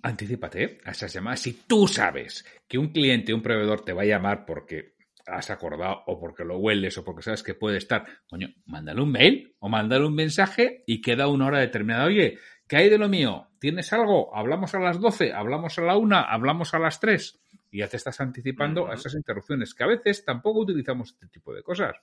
anticipate 0.03 0.81
a 0.85 0.91
esas 0.91 1.11
llamadas. 1.11 1.39
Si 1.39 1.53
tú 1.65 1.87
sabes 1.87 2.45
que 2.67 2.77
un 2.77 2.89
cliente, 2.89 3.33
un 3.33 3.41
proveedor 3.41 3.83
te 3.83 3.93
va 3.93 4.03
a 4.03 4.05
llamar 4.05 4.45
porque 4.45 4.93
has 5.31 5.49
acordado 5.49 6.03
o 6.07 6.19
porque 6.19 6.43
lo 6.43 6.57
hueles 6.57 6.97
o 6.97 7.03
porque 7.03 7.21
sabes 7.21 7.43
que 7.43 7.55
puede 7.55 7.77
estar, 7.77 8.05
coño, 8.27 8.49
mándale 8.65 9.01
un 9.01 9.11
mail 9.11 9.55
o 9.59 9.69
mándale 9.69 10.05
un 10.05 10.15
mensaje 10.15 10.83
y 10.85 11.01
queda 11.01 11.27
una 11.27 11.47
hora 11.47 11.59
determinada. 11.59 12.05
Oye, 12.05 12.37
¿qué 12.67 12.77
hay 12.77 12.89
de 12.89 12.97
lo 12.97 13.09
mío? 13.09 13.47
¿Tienes 13.59 13.93
algo? 13.93 14.35
¿Hablamos 14.35 14.73
a 14.75 14.79
las 14.79 14.99
12? 14.99 15.33
¿Hablamos 15.33 15.77
a 15.77 15.81
la 15.81 15.97
1? 15.97 16.15
¿Hablamos 16.15 16.73
a 16.73 16.79
las 16.79 16.99
3? 16.99 17.39
Y 17.71 17.79
ya 17.79 17.87
te 17.87 17.97
estás 17.97 18.19
anticipando 18.19 18.89
a 18.89 18.95
esas 18.95 19.13
interrupciones, 19.15 19.73
que 19.73 19.83
a 19.83 19.87
veces 19.87 20.25
tampoco 20.25 20.59
utilizamos 20.59 21.11
este 21.11 21.27
tipo 21.27 21.53
de 21.53 21.63
cosas. 21.63 21.95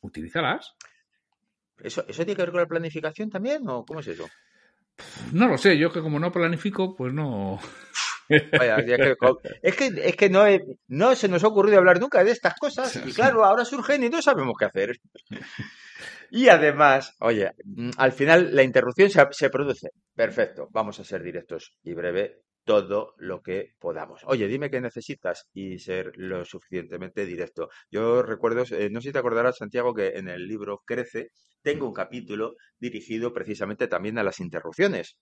Utilízalas. 0.00 0.76
¿Eso, 1.82 2.04
¿Eso 2.06 2.24
tiene 2.24 2.36
que 2.36 2.42
ver 2.42 2.50
con 2.50 2.60
la 2.60 2.68
planificación 2.68 3.30
también 3.30 3.68
o 3.68 3.84
cómo 3.84 4.00
es 4.00 4.08
eso? 4.08 4.28
No 5.32 5.48
lo 5.48 5.56
sé, 5.56 5.78
yo 5.78 5.92
que 5.92 6.00
como 6.00 6.18
no 6.18 6.30
planifico, 6.30 6.94
pues 6.94 7.12
no. 7.12 7.58
es 8.28 9.76
que, 9.76 9.92
es 9.96 10.16
que 10.16 10.30
no, 10.30 10.44
no 10.88 11.14
se 11.14 11.28
nos 11.28 11.44
ha 11.44 11.48
ocurrido 11.48 11.78
hablar 11.78 12.00
nunca 12.00 12.24
de 12.24 12.30
estas 12.30 12.54
cosas 12.54 12.96
y 13.06 13.12
claro, 13.12 13.44
ahora 13.44 13.64
surgen 13.64 14.04
y 14.04 14.08
no 14.08 14.22
sabemos 14.22 14.54
qué 14.58 14.64
hacer. 14.66 14.96
Y 16.30 16.48
además, 16.48 17.14
oye, 17.20 17.52
mm, 17.64 17.90
al 17.98 18.12
final 18.12 18.56
la 18.56 18.62
interrupción 18.62 19.10
se, 19.10 19.20
se, 19.32 19.50
produce. 19.50 19.90
Perfecto, 20.14 20.68
vamos 20.70 20.98
a 20.98 21.04
ser 21.04 21.22
directos 21.22 21.74
y 21.82 21.92
breve 21.92 22.42
todo 22.64 23.14
lo 23.18 23.42
que 23.42 23.74
podamos. 23.78 24.22
Oye, 24.24 24.46
dime 24.46 24.70
qué 24.70 24.80
necesitas 24.80 25.48
y 25.52 25.78
ser 25.78 26.12
lo 26.16 26.44
suficientemente 26.44 27.26
directo. 27.26 27.68
Yo 27.90 28.22
recuerdo, 28.22 28.64
eh, 28.70 28.88
no 28.90 29.00
sé 29.00 29.08
si 29.08 29.12
te 29.12 29.18
acordarás, 29.18 29.58
Santiago, 29.58 29.94
que 29.94 30.08
en 30.10 30.28
el 30.28 30.46
libro 30.46 30.82
Crece 30.86 31.30
tengo 31.62 31.86
un 31.86 31.94
capítulo 31.94 32.54
dirigido 32.78 33.32
precisamente 33.32 33.88
también 33.88 34.18
a 34.18 34.24
las 34.24 34.40
interrupciones. 34.40 35.16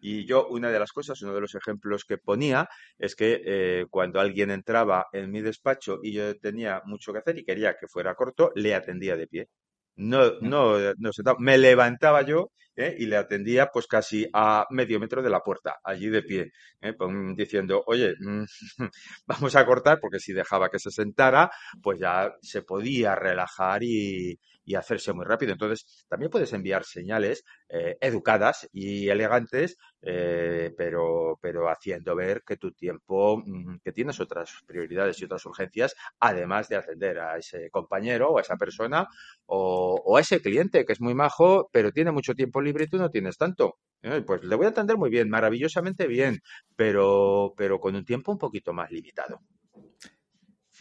Y 0.00 0.26
yo, 0.26 0.48
una 0.48 0.70
de 0.70 0.78
las 0.78 0.92
cosas, 0.92 1.20
uno 1.22 1.34
de 1.34 1.40
los 1.40 1.54
ejemplos 1.54 2.04
que 2.04 2.18
ponía 2.18 2.68
es 2.98 3.14
que 3.14 3.42
eh, 3.44 3.86
cuando 3.90 4.20
alguien 4.20 4.50
entraba 4.50 5.06
en 5.12 5.30
mi 5.30 5.40
despacho 5.40 5.98
y 6.02 6.12
yo 6.12 6.36
tenía 6.38 6.82
mucho 6.84 7.12
que 7.12 7.20
hacer 7.20 7.38
y 7.38 7.44
quería 7.44 7.76
que 7.78 7.88
fuera 7.88 8.14
corto, 8.14 8.52
le 8.54 8.74
atendía 8.74 9.16
de 9.16 9.26
pie. 9.26 9.48
No, 9.96 10.38
no, 10.40 10.78
no 10.98 11.10
me 11.38 11.58
levantaba 11.58 12.22
yo 12.22 12.50
¿eh? 12.76 12.94
y 12.98 13.06
le 13.06 13.16
atendía 13.16 13.70
pues 13.72 13.86
casi 13.86 14.28
a 14.32 14.66
medio 14.70 15.00
metro 15.00 15.22
de 15.22 15.30
la 15.30 15.40
puerta, 15.40 15.76
allí 15.82 16.08
de 16.08 16.22
pie, 16.22 16.52
¿eh? 16.80 16.92
pues, 16.92 17.10
diciendo, 17.34 17.82
oye, 17.86 18.14
mm, 18.20 18.44
vamos 19.26 19.56
a 19.56 19.66
cortar 19.66 19.98
porque 20.00 20.20
si 20.20 20.32
dejaba 20.32 20.68
que 20.68 20.78
se 20.78 20.90
sentara, 20.90 21.50
pues 21.82 21.98
ya 21.98 22.32
se 22.42 22.62
podía 22.62 23.14
relajar 23.14 23.82
y, 23.82 24.38
y 24.66 24.74
hacerse 24.74 25.12
muy 25.14 25.24
rápido. 25.24 25.52
Entonces, 25.52 26.04
también 26.08 26.30
puedes 26.30 26.52
enviar 26.52 26.84
señales 26.84 27.44
eh, 27.68 27.96
educadas 28.00 28.68
y 28.72 29.08
elegantes, 29.08 29.78
eh, 30.02 30.72
pero, 30.76 31.38
pero 31.40 31.70
haciendo 31.70 32.14
ver 32.16 32.42
que 32.44 32.56
tu 32.58 32.72
tiempo, 32.72 33.38
mm, 33.44 33.78
que 33.82 33.92
tienes 33.92 34.20
otras 34.20 34.50
prioridades 34.66 35.20
y 35.20 35.24
otras 35.24 35.46
urgencias, 35.46 35.94
además 36.20 36.68
de 36.68 36.76
atender 36.76 37.18
a 37.20 37.38
ese 37.38 37.70
compañero 37.70 38.30
o 38.30 38.38
a 38.38 38.42
esa 38.42 38.56
persona 38.56 39.06
o, 39.46 40.00
o 40.04 40.16
a 40.16 40.20
ese 40.20 40.40
cliente 40.42 40.84
que 40.84 40.92
es 40.92 41.00
muy 41.00 41.14
majo, 41.14 41.68
pero 41.72 41.92
tiene 41.92 42.10
mucho 42.12 42.34
tiempo 42.34 42.60
libre 42.60 42.84
y 42.84 42.88
tú 42.88 42.98
no 42.98 43.10
tienes 43.10 43.36
tanto. 43.38 43.78
Eh, 44.02 44.22
pues 44.26 44.42
le 44.44 44.56
voy 44.56 44.66
a 44.66 44.70
atender 44.70 44.96
muy 44.96 45.10
bien, 45.10 45.28
maravillosamente 45.30 46.06
bien, 46.06 46.40
pero, 46.76 47.54
pero 47.56 47.80
con 47.80 47.94
un 47.96 48.04
tiempo 48.04 48.32
un 48.32 48.38
poquito 48.38 48.72
más 48.72 48.90
limitado. 48.90 49.40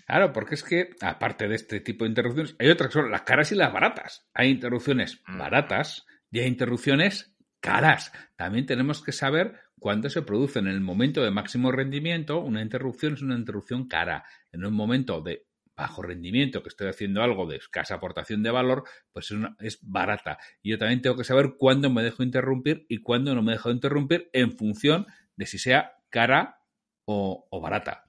Claro, 0.05 0.31
porque 0.33 0.55
es 0.55 0.63
que, 0.63 0.89
aparte 1.01 1.47
de 1.47 1.55
este 1.55 1.79
tipo 1.79 2.03
de 2.03 2.09
interrupciones, 2.09 2.55
hay 2.59 2.69
otras 2.69 2.89
que 2.89 2.93
son 3.01 3.11
las 3.11 3.23
caras 3.23 3.51
y 3.51 3.55
las 3.55 3.73
baratas. 3.73 4.29
Hay 4.33 4.49
interrupciones 4.49 5.21
Mm. 5.27 5.37
baratas 5.39 6.05
y 6.31 6.39
hay 6.39 6.47
interrupciones 6.47 7.35
caras. 7.59 8.11
También 8.35 8.65
tenemos 8.67 9.03
que 9.03 9.11
saber 9.11 9.59
cuándo 9.79 10.09
se 10.09 10.21
produce 10.21 10.59
en 10.59 10.67
el 10.67 10.79
momento 10.81 11.23
de 11.23 11.31
máximo 11.31 11.71
rendimiento. 11.71 12.39
Una 12.39 12.61
interrupción 12.61 13.13
es 13.15 13.21
una 13.23 13.35
interrupción 13.35 13.87
cara. 13.87 14.23
En 14.51 14.63
un 14.63 14.73
momento 14.75 15.21
de 15.21 15.47
bajo 15.75 16.01
rendimiento, 16.03 16.61
que 16.63 16.69
estoy 16.69 16.87
haciendo 16.87 17.21
algo 17.23 17.47
de 17.47 17.57
escasa 17.57 17.95
aportación 17.95 18.43
de 18.43 18.51
valor, 18.51 18.83
pues 19.11 19.25
es, 19.25 19.31
una- 19.31 19.55
es 19.59 19.79
barata. 19.81 20.37
Y 20.61 20.69
yo 20.71 20.77
también 20.77 21.01
tengo 21.01 21.17
que 21.17 21.23
saber 21.25 21.55
cuándo 21.57 21.89
me 21.89 22.03
dejo 22.03 22.21
interrumpir 22.23 22.85
y 22.87 22.99
cuándo 23.01 23.33
no 23.35 23.41
me 23.41 23.53
dejo 23.53 23.71
interrumpir 23.71 24.29
en 24.33 24.51
función 24.55 25.05
de 25.35 25.45
si 25.47 25.57
sea 25.57 25.97
cara 26.09 26.59
o, 27.05 27.47
o 27.49 27.59
barata. 27.59 28.05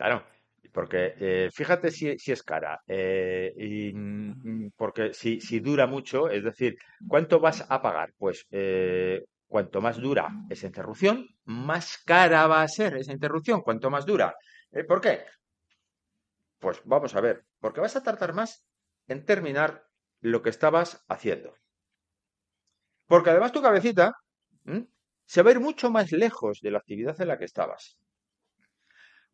Claro, 0.00 0.24
porque 0.72 1.14
eh, 1.20 1.50
fíjate 1.52 1.90
si, 1.90 2.18
si 2.18 2.32
es 2.32 2.42
cara, 2.42 2.80
eh, 2.86 3.52
y, 3.54 3.92
mm, 3.92 4.70
porque 4.74 5.12
si, 5.12 5.42
si 5.42 5.60
dura 5.60 5.86
mucho, 5.86 6.30
es 6.30 6.42
decir, 6.42 6.74
¿cuánto 7.06 7.38
vas 7.38 7.66
a 7.68 7.82
pagar? 7.82 8.14
Pues 8.16 8.46
eh, 8.50 9.22
cuanto 9.46 9.82
más 9.82 9.98
dura 10.00 10.30
esa 10.48 10.66
interrupción, 10.66 11.26
más 11.44 11.98
cara 12.06 12.46
va 12.46 12.62
a 12.62 12.68
ser 12.68 12.96
esa 12.96 13.12
interrupción, 13.12 13.60
cuanto 13.60 13.90
más 13.90 14.06
dura. 14.06 14.34
¿por 14.88 15.02
qué? 15.02 15.26
Pues 16.58 16.80
vamos 16.86 17.14
a 17.14 17.20
ver, 17.20 17.44
porque 17.60 17.82
vas 17.82 17.96
a 17.96 18.02
tardar 18.02 18.32
más 18.32 18.64
en 19.06 19.26
terminar 19.26 19.84
lo 20.22 20.40
que 20.40 20.48
estabas 20.48 21.04
haciendo. 21.08 21.52
Porque 23.06 23.28
además 23.28 23.52
tu 23.52 23.60
cabecita 23.60 24.12
se 25.26 25.42
va 25.42 25.50
a 25.50 25.52
ir 25.52 25.60
mucho 25.60 25.90
más 25.90 26.10
lejos 26.10 26.60
de 26.62 26.70
la 26.70 26.78
actividad 26.78 27.20
en 27.20 27.28
la 27.28 27.36
que 27.38 27.44
estabas. 27.44 27.98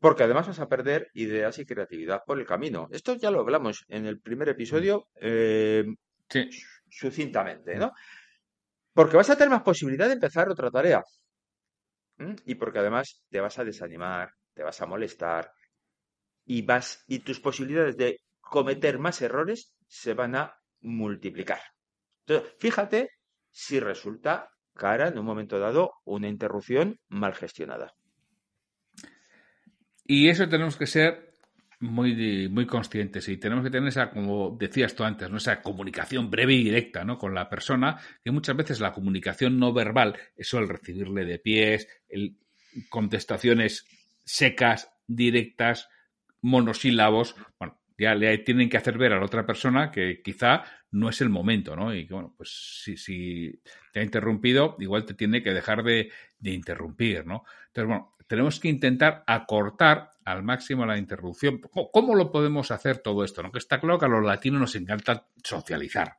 Porque 0.00 0.24
además 0.24 0.46
vas 0.48 0.60
a 0.60 0.68
perder 0.68 1.08
ideas 1.14 1.58
y 1.58 1.66
creatividad 1.66 2.22
por 2.26 2.38
el 2.38 2.46
camino. 2.46 2.88
Esto 2.90 3.14
ya 3.14 3.30
lo 3.30 3.40
hablamos 3.40 3.84
en 3.88 4.06
el 4.06 4.20
primer 4.20 4.48
episodio 4.48 5.08
eh, 5.20 5.84
Sí. 6.28 6.48
sucintamente, 6.88 7.76
¿no? 7.76 7.92
Porque 8.92 9.16
vas 9.16 9.30
a 9.30 9.36
tener 9.36 9.50
más 9.50 9.62
posibilidad 9.62 10.06
de 10.08 10.14
empezar 10.14 10.48
otra 10.48 10.70
tarea. 10.70 11.02
¿Mm? 12.18 12.34
Y 12.46 12.54
porque 12.56 12.78
además 12.78 13.24
te 13.30 13.40
vas 13.40 13.58
a 13.58 13.64
desanimar, 13.64 14.30
te 14.54 14.62
vas 14.62 14.80
a 14.80 14.86
molestar 14.86 15.52
y 16.44 16.62
vas 16.62 17.04
y 17.06 17.20
tus 17.20 17.40
posibilidades 17.40 17.96
de 17.96 18.20
cometer 18.40 18.98
más 18.98 19.20
errores 19.22 19.74
se 19.88 20.14
van 20.14 20.36
a 20.36 20.54
multiplicar. 20.80 21.60
Entonces, 22.26 22.54
fíjate 22.58 23.10
si 23.50 23.80
resulta 23.80 24.50
cara 24.74 25.08
en 25.08 25.18
un 25.18 25.26
momento 25.26 25.58
dado 25.58 25.92
una 26.04 26.28
interrupción 26.28 26.98
mal 27.08 27.34
gestionada. 27.34 27.95
Y 30.06 30.28
eso 30.28 30.48
tenemos 30.48 30.76
que 30.76 30.86
ser 30.86 31.32
muy, 31.80 32.48
muy 32.48 32.66
conscientes 32.66 33.28
y 33.28 33.36
tenemos 33.36 33.64
que 33.64 33.70
tener 33.70 33.88
esa, 33.88 34.10
como 34.10 34.56
decías 34.58 34.94
tú 34.94 35.04
antes, 35.04 35.30
¿no? 35.30 35.36
esa 35.36 35.60
comunicación 35.60 36.30
breve 36.30 36.54
y 36.54 36.64
directa 36.64 37.04
¿no? 37.04 37.18
con 37.18 37.34
la 37.34 37.48
persona, 37.48 37.98
que 38.24 38.30
muchas 38.30 38.56
veces 38.56 38.80
la 38.80 38.92
comunicación 38.92 39.58
no 39.58 39.72
verbal, 39.72 40.16
eso 40.36 40.58
el 40.58 40.68
recibirle 40.68 41.24
de 41.24 41.38
pies, 41.38 41.88
el 42.08 42.36
contestaciones 42.88 43.86
secas, 44.24 44.90
directas, 45.06 45.88
monosílabos, 46.42 47.36
bueno, 47.58 47.80
ya 47.98 48.14
le 48.14 48.36
tienen 48.38 48.68
que 48.68 48.76
hacer 48.76 48.98
ver 48.98 49.12
a 49.12 49.18
la 49.18 49.24
otra 49.24 49.46
persona 49.46 49.90
que 49.90 50.20
quizá 50.22 50.64
no 50.90 51.08
es 51.08 51.20
el 51.20 51.30
momento, 51.30 51.74
¿no? 51.74 51.94
Y 51.94 52.06
que, 52.06 52.14
bueno, 52.14 52.34
pues 52.36 52.82
si, 52.82 52.96
si 52.96 53.60
te 53.92 54.00
ha 54.00 54.02
interrumpido, 54.02 54.76
igual 54.78 55.04
te 55.04 55.14
tiene 55.14 55.42
que 55.42 55.54
dejar 55.54 55.82
de, 55.82 56.10
de 56.38 56.50
interrumpir, 56.50 57.26
¿no? 57.26 57.44
Entonces, 57.68 57.88
bueno, 57.88 58.15
tenemos 58.26 58.60
que 58.60 58.68
intentar 58.68 59.22
acortar 59.26 60.10
al 60.24 60.42
máximo 60.42 60.84
la 60.86 60.98
interrupción. 60.98 61.60
¿Cómo, 61.60 61.90
cómo 61.90 62.14
lo 62.14 62.32
podemos 62.32 62.70
hacer 62.70 62.98
todo 62.98 63.24
esto? 63.24 63.42
¿no? 63.42 63.52
Que 63.52 63.58
está 63.58 63.80
claro 63.80 63.98
que 63.98 64.06
a 64.06 64.08
los 64.08 64.24
latinos 64.24 64.60
nos 64.60 64.74
encanta 64.74 65.26
socializar. 65.42 66.16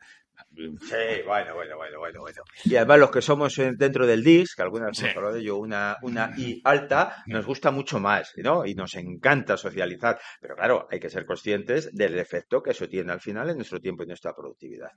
Sí, 0.55 1.21
bueno, 1.25 1.53
bueno, 1.55 1.77
bueno, 1.77 1.99
bueno, 1.99 2.21
bueno. 2.21 2.41
Y 2.63 2.75
además 2.75 2.99
los 2.99 3.11
que 3.11 3.21
somos 3.21 3.55
dentro 3.55 4.07
del 4.07 4.23
DIS, 4.23 4.55
que 4.55 4.61
alguna 4.63 4.87
vez 4.87 4.97
Sí. 4.97 5.05
hemos 5.05 5.17
hablado 5.17 5.35
de 5.35 5.41
ello, 5.41 5.57
una, 5.57 5.97
una 6.01 6.33
I 6.37 6.61
alta, 6.63 7.23
nos 7.27 7.45
gusta 7.45 7.69
mucho 7.69 7.99
más, 7.99 8.33
¿no? 8.37 8.65
Y 8.65 8.73
nos 8.73 8.95
encanta 8.95 9.57
socializar. 9.57 10.19
Pero 10.41 10.55
claro, 10.55 10.87
hay 10.91 10.99
que 10.99 11.09
ser 11.09 11.25
conscientes 11.25 11.93
del 11.93 12.17
efecto 12.17 12.63
que 12.63 12.71
eso 12.71 12.87
tiene 12.87 13.11
al 13.11 13.19
final 13.19 13.49
en 13.49 13.57
nuestro 13.57 13.79
tiempo 13.79 14.03
y 14.03 14.07
nuestra 14.07 14.33
productividad. 14.33 14.89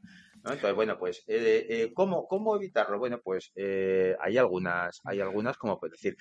¿no? 0.45 0.53
Entonces, 0.53 0.75
bueno, 0.75 0.99
pues, 0.99 1.25
eh, 1.27 1.67
eh, 1.69 1.91
¿cómo, 1.95 2.27
¿cómo 2.27 2.57
evitarlo? 2.57 2.99
Bueno, 2.99 3.21
pues 3.23 3.51
eh, 3.55 4.15
hay 4.21 4.39
algunas, 4.39 5.01
hay 5.05 5.21
algunas, 5.21 5.59
como 5.59 5.79
puedes 5.79 5.93
decir, 5.93 6.17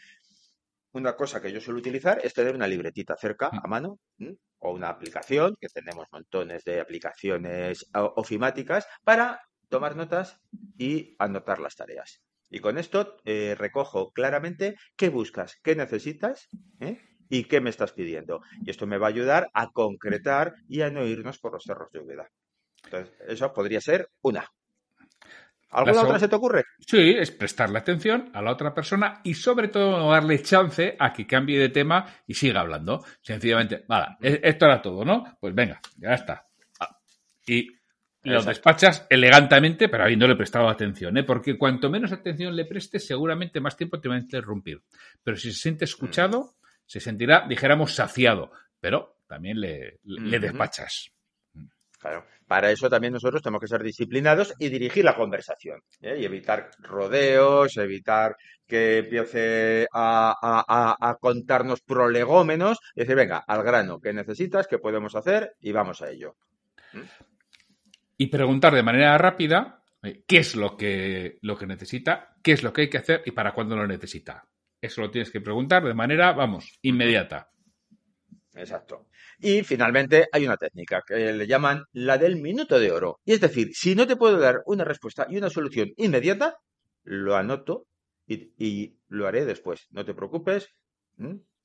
una 0.93 1.15
cosa 1.15 1.41
que 1.41 1.51
yo 1.51 1.61
suelo 1.61 1.79
utilizar 1.79 2.19
es 2.23 2.33
tener 2.33 2.55
una 2.55 2.67
libretita 2.67 3.15
cerca, 3.15 3.49
a 3.51 3.67
mano, 3.67 3.99
¿m? 4.17 4.35
o 4.59 4.71
una 4.71 4.89
aplicación, 4.89 5.55
que 5.59 5.67
tenemos 5.67 6.07
montones 6.11 6.63
de 6.63 6.79
aplicaciones 6.81 7.85
ofimáticas, 7.93 8.87
para 9.03 9.41
tomar 9.69 9.95
notas 9.95 10.39
y 10.77 11.15
anotar 11.19 11.59
las 11.59 11.75
tareas. 11.75 12.21
Y 12.49 12.59
con 12.59 12.77
esto 12.77 13.17
eh, 13.25 13.55
recojo 13.57 14.11
claramente 14.11 14.75
qué 14.95 15.09
buscas, 15.09 15.57
qué 15.63 15.75
necesitas 15.75 16.47
¿eh? 16.79 16.99
y 17.29 17.43
qué 17.43 17.61
me 17.61 17.69
estás 17.69 17.93
pidiendo. 17.93 18.41
Y 18.65 18.71
esto 18.71 18.87
me 18.87 18.97
va 18.97 19.07
a 19.07 19.09
ayudar 19.09 19.49
a 19.53 19.69
concretar 19.69 20.55
y 20.67 20.81
a 20.81 20.89
no 20.89 21.05
irnos 21.05 21.37
por 21.37 21.53
los 21.53 21.63
cerros 21.63 21.91
de 21.91 21.99
Úbeda. 21.99 22.29
Entonces, 22.83 23.13
eso 23.27 23.53
podría 23.53 23.81
ser 23.81 24.09
una. 24.21 24.49
¿Alguna 25.71 25.93
La 25.93 26.01
otra 26.03 26.19
se 26.19 26.27
te 26.27 26.35
ocurre? 26.35 26.65
Sí, 26.79 27.15
es 27.17 27.29
prestarle 27.31 27.77
atención 27.79 28.31
a 28.33 28.41
la 28.41 28.51
otra 28.51 28.73
persona 28.73 29.21
y 29.23 29.33
sobre 29.35 29.67
todo 29.67 30.09
darle 30.09 30.41
chance 30.41 30.95
a 30.97 31.13
que 31.13 31.27
cambie 31.27 31.59
de 31.59 31.69
tema 31.69 32.05
y 32.25 32.33
siga 32.33 32.61
hablando. 32.61 33.03
Sencillamente, 33.21 33.85
vale, 33.87 34.17
esto 34.19 34.65
era 34.65 34.81
todo, 34.81 35.05
¿no? 35.05 35.37
Pues 35.39 35.53
venga, 35.53 35.79
ya 35.97 36.13
está. 36.13 36.47
Ah, 36.79 36.97
Y 37.45 37.67
lo 38.23 38.33
Exacto. 38.33 38.49
despachas 38.49 39.07
elegantemente, 39.09 39.87
pero 39.89 40.03
habiéndole 40.03 40.35
prestado 40.35 40.67
atención, 40.67 41.15
¿eh? 41.17 41.23
Porque 41.23 41.57
cuanto 41.57 41.89
menos 41.89 42.11
atención 42.11 42.55
le 42.55 42.65
prestes, 42.65 43.05
seguramente 43.05 43.61
más 43.61 43.77
tiempo 43.77 43.99
te 44.01 44.09
va 44.09 44.15
a 44.15 44.19
interrumpir. 44.19 44.81
Pero 45.23 45.37
si 45.37 45.51
se 45.53 45.59
siente 45.59 45.85
escuchado, 45.85 46.55
se 46.85 46.99
sentirá, 46.99 47.45
dijéramos, 47.47 47.93
saciado, 47.93 48.51
pero 48.79 49.21
también 49.27 49.61
le, 49.61 49.99
le 50.03 50.37
Ujú. 50.37 50.47
despachas. 50.47 51.11
Claro. 51.99 52.25
Para 52.49 52.71
eso 52.71 52.89
también 52.89 53.13
nosotros 53.13 53.43
tenemos 53.43 53.61
que 53.61 53.67
ser 53.67 53.83
disciplinados 53.83 54.55
y 54.57 54.69
dirigir 54.69 55.05
la 55.05 55.15
conversación. 55.15 55.83
¿eh? 56.01 56.17
Y 56.19 56.25
evitar 56.25 56.71
rodeos, 56.79 57.77
evitar 57.77 58.35
que 58.65 58.97
empiece 58.97 59.87
a, 59.93 61.15
contarnos 61.21 61.81
prolegómenos 61.81 62.79
y 62.95 63.01
decir, 63.01 63.15
venga, 63.15 63.43
al 63.47 63.61
grano, 63.61 63.99
¿qué 64.01 64.13
necesitas? 64.13 64.67
¿Qué 64.67 64.79
podemos 64.79 65.15
hacer? 65.15 65.57
Y 65.61 65.71
vamos 65.71 66.01
a 66.01 66.09
ello. 66.09 66.37
y 68.17 68.25
preguntar 68.27 68.73
de 68.73 68.81
manera 68.81 69.15
rápida 69.19 69.83
eh, 70.01 70.23
qué 70.25 70.37
es 70.37 70.55
lo 70.55 70.75
que, 70.75 71.37
lo 71.43 71.55
que 71.55 71.67
necesita, 71.67 72.35
qué 72.41 72.53
es 72.53 72.63
lo 72.63 72.73
que 72.73 72.81
hay 72.81 72.89
que 72.89 72.97
hacer 72.97 73.21
y 73.27 73.31
para 73.31 73.53
cuándo 73.53 73.75
lo 73.75 73.85
necesita. 73.85 74.43
Eso 74.81 75.01
lo 75.01 75.11
tienes 75.11 75.29
que 75.29 75.41
preguntar 75.41 75.83
de 75.83 75.93
manera, 75.93 76.31
vamos, 76.31 76.79
inmediata. 76.81 77.51
Exacto. 78.59 79.07
Y 79.39 79.63
finalmente 79.63 80.27
hay 80.31 80.45
una 80.45 80.57
técnica 80.57 81.01
que 81.07 81.33
le 81.33 81.47
llaman 81.47 81.85
la 81.93 82.17
del 82.17 82.35
minuto 82.35 82.79
de 82.79 82.91
oro. 82.91 83.19
Y 83.23 83.33
es 83.33 83.41
decir, 83.41 83.69
si 83.73 83.95
no 83.95 84.05
te 84.05 84.17
puedo 84.17 84.37
dar 84.37 84.61
una 84.65 84.83
respuesta 84.83 85.25
y 85.29 85.37
una 85.37 85.49
solución 85.49 85.89
inmediata, 85.95 86.57
lo 87.03 87.35
anoto 87.35 87.85
y, 88.27 88.51
y 88.57 88.97
lo 89.07 89.27
haré 89.27 89.45
después. 89.45 89.87
No 89.91 90.03
te 90.05 90.13
preocupes, 90.13 90.69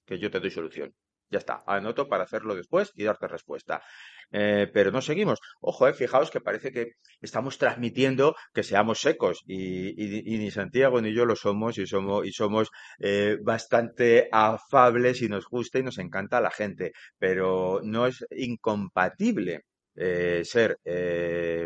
que 0.06 0.18
yo 0.18 0.30
te 0.30 0.40
doy 0.40 0.50
solución. 0.50 0.94
Ya 1.34 1.38
está, 1.38 1.64
anoto 1.66 2.06
para 2.08 2.22
hacerlo 2.22 2.54
después 2.54 2.92
y 2.94 3.02
darte 3.02 3.26
respuesta. 3.26 3.82
Eh, 4.30 4.70
pero 4.72 4.92
no 4.92 5.02
seguimos. 5.02 5.40
Ojo, 5.60 5.88
eh, 5.88 5.92
fijaos 5.92 6.30
que 6.30 6.40
parece 6.40 6.70
que 6.70 6.92
estamos 7.20 7.58
transmitiendo 7.58 8.36
que 8.52 8.62
seamos 8.62 9.00
secos 9.00 9.42
y, 9.44 9.94
ni 10.38 10.52
Santiago 10.52 11.00
ni 11.00 11.12
yo 11.12 11.24
lo 11.26 11.34
somos 11.34 11.76
y 11.78 11.88
somos, 11.88 12.24
y 12.24 12.30
somos 12.30 12.70
eh, 13.00 13.36
bastante 13.42 14.28
afables 14.30 15.22
y 15.22 15.28
nos 15.28 15.46
gusta 15.48 15.80
y 15.80 15.82
nos 15.82 15.98
encanta 15.98 16.40
la 16.40 16.52
gente, 16.52 16.92
pero 17.18 17.80
no 17.82 18.06
es 18.06 18.24
incompatible 18.30 19.62
eh, 19.96 20.42
ser, 20.44 20.78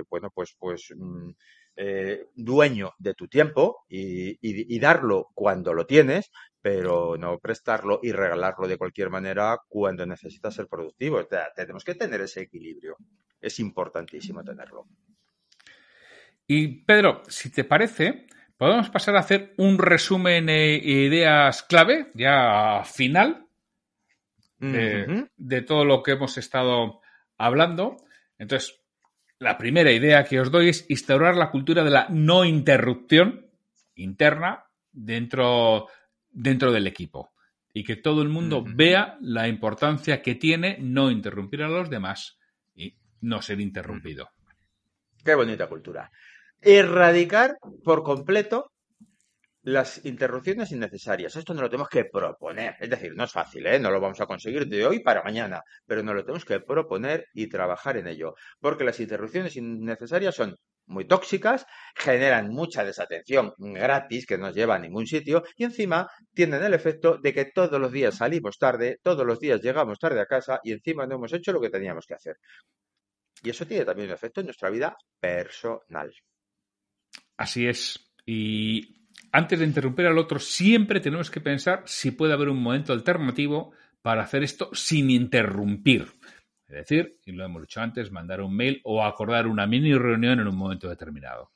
bueno, 0.09 0.31
pues, 0.35 0.57
pues 0.59 0.95
mm, 0.97 1.31
eh, 1.81 2.27
dueño 2.35 2.93
de 2.99 3.15
tu 3.15 3.29
tiempo 3.29 3.85
y, 3.89 4.31
y- 4.31 4.75
y 4.77 4.79
darlo 4.81 5.29
cuando 5.33 5.73
lo 5.73 5.87
tienes, 5.87 6.31
pero 6.61 7.17
no 7.17 7.39
prestarlo 7.39 8.01
y 8.03 8.11
regalarlo 8.11 8.67
de 8.67 8.77
cualquier 8.77 9.11
manera 9.11 9.57
cuando 9.69 10.05
necesitas 10.05 10.55
ser 10.57 10.67
productivo. 10.67 11.19
O 11.19 11.25
sea, 11.29 11.53
tenemos 11.55 11.85
que 11.85 11.95
tener 11.95 12.21
ese 12.21 12.41
equilibrio. 12.43 12.97
Es 13.41 13.61
importantísimo 13.61 14.43
tenerlo. 14.43 14.87
Y 16.47 16.85
Pedro, 16.85 17.23
si 17.29 17.51
te 17.51 17.63
parece, 17.65 18.27
podemos 18.57 18.91
pasar 18.91 19.17
a 19.17 19.21
hacer 19.21 19.55
un 19.59 19.79
resumen 19.79 20.47
de 20.47 20.75
ideas 20.77 21.63
clave, 21.63 22.11
ya 22.15 22.83
final, 22.85 23.47
de, 24.59 25.05
Ujú. 25.05 25.29
de 25.37 25.63
todo 25.63 25.85
lo 25.85 26.03
que 26.03 26.13
hemos 26.13 26.39
estado 26.39 27.01
hablando. 27.37 27.97
Entonces, 28.39 28.78
la 29.39 29.57
primera 29.57 29.93
idea 29.93 30.25
que 30.25 30.41
os 30.41 30.51
doy 30.51 30.71
es 30.71 30.85
instaurar 30.89 31.37
la 31.37 31.51
cultura 31.51 31.85
de 31.85 31.91
la 31.91 32.09
no 32.09 32.45
interrupción 32.45 33.47
interna 33.95 34.65
dentro, 34.93 35.87
dentro 36.31 36.73
del 36.73 36.87
equipo. 36.87 37.33
Y 37.73 37.85
que 37.85 37.97
todo 37.97 38.23
el 38.23 38.29
mundo 38.29 38.65
vea 38.67 39.17
la 39.21 39.47
importancia 39.47 40.23
que 40.23 40.35
tiene 40.35 40.79
no 40.81 41.11
interrumpir 41.11 41.63
a 41.63 41.69
los 41.69 41.89
demás 41.89 42.39
y 42.75 42.97
no 43.21 43.41
ser 43.43 43.61
interrumpido. 43.61 44.31
Qué 45.25 45.35
bonita 45.35 45.69
cultura. 45.69 46.11
Erradicar 46.61 47.57
por 47.85 48.03
completo 48.03 48.73
las 49.63 50.05
interrupciones 50.05 50.73
innecesarias. 50.73 51.37
Esto 51.37 51.55
no 51.55 51.63
lo 51.63 51.71
tenemos 51.71 51.89
que 51.89 52.05
proponer. 52.05 52.77
Es 52.81 52.91
decir, 52.91 53.15
no 53.15 53.25
es 53.25 53.33
fácil, 53.33 53.67
¿eh? 53.67 53.79
No 53.79 53.91
lo 53.91 54.01
vamos 54.01 54.21
a 54.21 54.27
conseguir 54.27 54.67
de 54.67 54.87
hoy 54.87 55.01
para 55.01 55.23
mañana, 55.23 55.63
pero 55.87 56.03
no 56.03 56.15
lo 56.15 56.23
tenemos 56.25 56.45
que 56.45 56.61
proponer 56.61 57.27
y 57.35 57.49
trabajar 57.49 57.97
en 57.97 58.07
ello. 58.07 58.35
Porque 58.61 58.85
las 58.85 59.01
interrupciones 59.01 59.57
innecesarias 59.57 60.35
son 60.35 60.57
muy 60.87 61.07
tóxicas, 61.07 61.67
generan 61.95 62.49
mucha 62.49 62.83
desatención 62.83 63.53
gratis 63.59 64.27
que 64.27 64.39
no 64.39 64.47
nos 64.47 64.55
lleva 64.55 64.77
a 64.77 64.79
ningún 64.79 65.07
sitio 65.07 65.45
y 65.57 65.65
encima 65.65 66.09
tienen 66.33 66.63
el 66.63 66.73
efecto 66.73 67.19
de 67.19 67.35
que 67.35 67.45
todos 67.47 67.79
los 67.79 67.93
días 67.93 68.17
salimos 68.17 68.59
tarde, 68.59 68.99
todos 69.03 69.27
los 69.27 69.39
días 69.39 69.61
llegamos 69.61 69.99
tarde 69.99 70.21
a 70.21 70.27
casa 70.27 70.61
y 70.65 70.73
encima 70.73 71.07
no 71.07 71.17
hemos 71.17 71.33
hecho 71.35 71.53
lo 71.53 71.61
que 71.61 71.69
teníamos 71.69 72.07
que 72.07 72.15
hacer. 72.15 72.37
Y 73.43 73.51
eso 73.51 73.67
tiene 73.67 73.85
también 73.85 74.09
un 74.09 74.15
efecto 74.15 74.41
en 74.41 74.47
nuestra 74.47 74.71
vida 74.71 74.97
personal. 75.21 76.13
Así 77.37 77.69
es. 77.69 78.13
Y 78.27 79.08
antes 79.33 79.59
de 79.59 79.65
interrumpir 79.65 80.07
al 80.07 80.19
otro, 80.19 80.39
siempre 80.39 81.01
tenemos 81.01 81.31
que 81.31 81.41
pensar 81.41 81.83
si 81.87 82.11
puede 82.11 82.33
haber 82.33 82.49
un 82.49 82.63
momento 82.63 82.93
alternativo 82.93 83.73
para 84.03 84.23
hacer 84.23 84.43
esto 84.43 84.71
sin 84.73 85.11
interrumpir. 85.11 86.13
Es 86.69 86.77
decir, 86.77 87.19
y 87.25 87.33
lo 87.33 87.45
hemos 87.45 87.63
dicho 87.63 87.81
antes, 87.81 88.13
mandar 88.13 88.43
un 88.43 88.55
mail 88.55 88.81
o 88.85 89.03
acordar 89.03 89.47
una 89.47 89.67
mini 89.67 89.95
reunión 89.95 90.41
en 90.41 90.49
un 90.49 90.57
momento 90.57 90.89
determinado. 90.89 91.51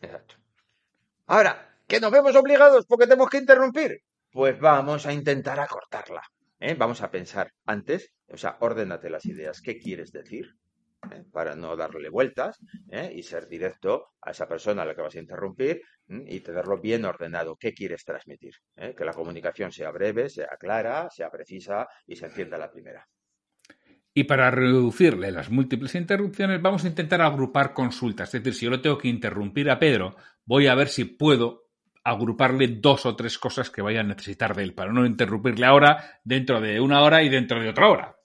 Exacto. 0.00 0.36
Ahora, 1.26 1.76
¿que 1.86 2.00
nos 2.00 2.10
vemos 2.10 2.34
obligados 2.36 2.86
porque 2.86 3.06
tenemos 3.06 3.28
que 3.28 3.38
interrumpir? 3.38 4.02
Pues 4.30 4.58
vamos 4.60 5.06
a 5.06 5.12
intentar 5.12 5.58
acortarla. 5.58 6.22
¿eh? 6.60 6.74
Vamos 6.78 7.02
a 7.02 7.10
pensar 7.10 7.52
antes, 7.66 8.12
o 8.28 8.36
sea, 8.36 8.56
ordénate 8.60 9.10
las 9.10 9.26
ideas. 9.26 9.60
¿Qué 9.60 9.78
quieres 9.78 10.12
decir? 10.12 10.56
¿Eh? 11.10 11.24
Para 11.32 11.54
no 11.54 11.76
darle 11.76 12.08
vueltas 12.08 12.58
¿eh? 12.90 13.12
y 13.14 13.22
ser 13.22 13.48
directo 13.48 14.08
a 14.22 14.30
esa 14.30 14.46
persona 14.46 14.82
a 14.82 14.84
la 14.84 14.94
que 14.94 15.02
vas 15.02 15.14
a 15.14 15.20
interrumpir 15.20 15.82
y 16.08 16.40
tenerlo 16.40 16.80
bien 16.80 17.04
ordenado. 17.04 17.56
¿Qué 17.56 17.72
quieres 17.72 18.04
transmitir? 18.04 18.54
Que 18.74 19.04
la 19.04 19.12
comunicación 19.12 19.70
sea 19.70 19.92
breve, 19.92 20.28
sea 20.28 20.56
clara, 20.58 21.08
sea 21.10 21.30
precisa 21.30 21.86
y 22.06 22.16
se 22.16 22.26
entienda 22.26 22.58
la 22.58 22.70
primera. 22.70 23.06
Y 24.12 24.24
para 24.24 24.50
reducirle 24.50 25.30
las 25.30 25.50
múltiples 25.50 25.94
interrupciones, 25.94 26.60
vamos 26.60 26.84
a 26.84 26.88
intentar 26.88 27.20
agrupar 27.22 27.72
consultas. 27.72 28.34
Es 28.34 28.42
decir, 28.42 28.54
si 28.54 28.64
yo 28.64 28.70
lo 28.70 28.80
tengo 28.80 28.98
que 28.98 29.08
interrumpir 29.08 29.70
a 29.70 29.78
Pedro, 29.78 30.16
voy 30.44 30.66
a 30.66 30.74
ver 30.74 30.88
si 30.88 31.04
puedo 31.04 31.68
agruparle 32.02 32.66
dos 32.68 33.06
o 33.06 33.14
tres 33.14 33.38
cosas 33.38 33.70
que 33.70 33.82
vaya 33.82 34.00
a 34.00 34.04
necesitar 34.04 34.54
de 34.54 34.64
él, 34.64 34.74
para 34.74 34.92
no 34.92 35.06
interrumpirle 35.06 35.66
ahora, 35.66 36.20
dentro 36.24 36.60
de 36.60 36.80
una 36.80 37.02
hora 37.02 37.22
y 37.22 37.28
dentro 37.28 37.60
de 37.60 37.68
otra 37.68 37.88
hora. 37.88 38.16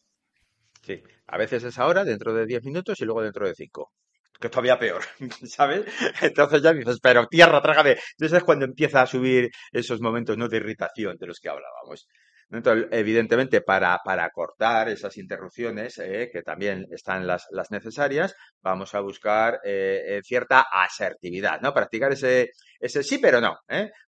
Sí, 0.82 1.04
a 1.28 1.38
veces 1.38 1.64
es 1.64 1.78
ahora, 1.80 2.04
dentro 2.04 2.34
de 2.34 2.46
diez 2.46 2.64
minutos 2.64 3.00
y 3.02 3.06
luego 3.06 3.22
dentro 3.22 3.48
de 3.48 3.56
cinco. 3.56 3.92
Que 4.40 4.48
es 4.48 4.52
todavía 4.52 4.78
peor, 4.78 5.02
¿sabes? 5.48 5.86
Entonces 6.22 6.62
ya 6.62 6.74
dices, 6.74 7.00
pero 7.02 7.28
tierra, 7.28 7.62
trágame. 7.62 7.98
Entonces 8.18 8.38
es 8.38 8.44
cuando 8.44 8.66
empieza 8.66 9.02
a 9.02 9.08
subir 9.08 9.50
esos 9.72 10.02
momentos 10.02 10.38
de 10.38 10.58
irritación 10.58 11.16
de 11.18 11.28
los 11.28 11.40
que 11.40 11.50
hablábamos. 11.50 12.08
Entonces, 12.52 12.88
evidentemente, 12.92 13.62
para, 13.62 14.00
para 14.04 14.30
cortar 14.30 14.90
esas 14.90 15.18
interrupciones, 15.18 15.98
eh, 15.98 16.30
que 16.32 16.44
también 16.44 16.86
están 16.92 17.26
las, 17.26 17.48
las, 17.50 17.72
necesarias, 17.72 18.36
vamos 18.62 18.94
a 18.94 19.00
buscar 19.00 19.60
eh, 19.64 20.18
eh, 20.18 20.22
cierta 20.24 20.66
asertividad, 20.72 21.60
¿no? 21.62 21.74
Practicar 21.74 22.14
ese, 22.14 22.52
ese 22.80 23.04
sí, 23.04 23.18
pero 23.18 23.42
no. 23.42 23.58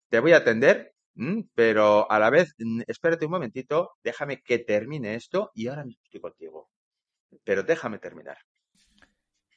Te 0.09 0.21
voy 0.21 0.33
a 0.33 0.39
atender, 0.39 0.93
pero 1.55 2.11
a 2.11 2.19
la 2.19 2.31
vez, 2.31 2.55
espérate 2.87 3.25
un 3.25 3.33
momentito, 3.33 3.93
déjame 4.05 4.43
que 4.43 4.59
termine 4.59 5.15
esto 5.15 5.51
y 5.55 5.69
ahora 5.69 5.85
estoy 6.05 6.21
contigo. 6.21 6.69
Pero 7.45 7.63
déjame 7.63 7.99
terminar. 7.99 8.39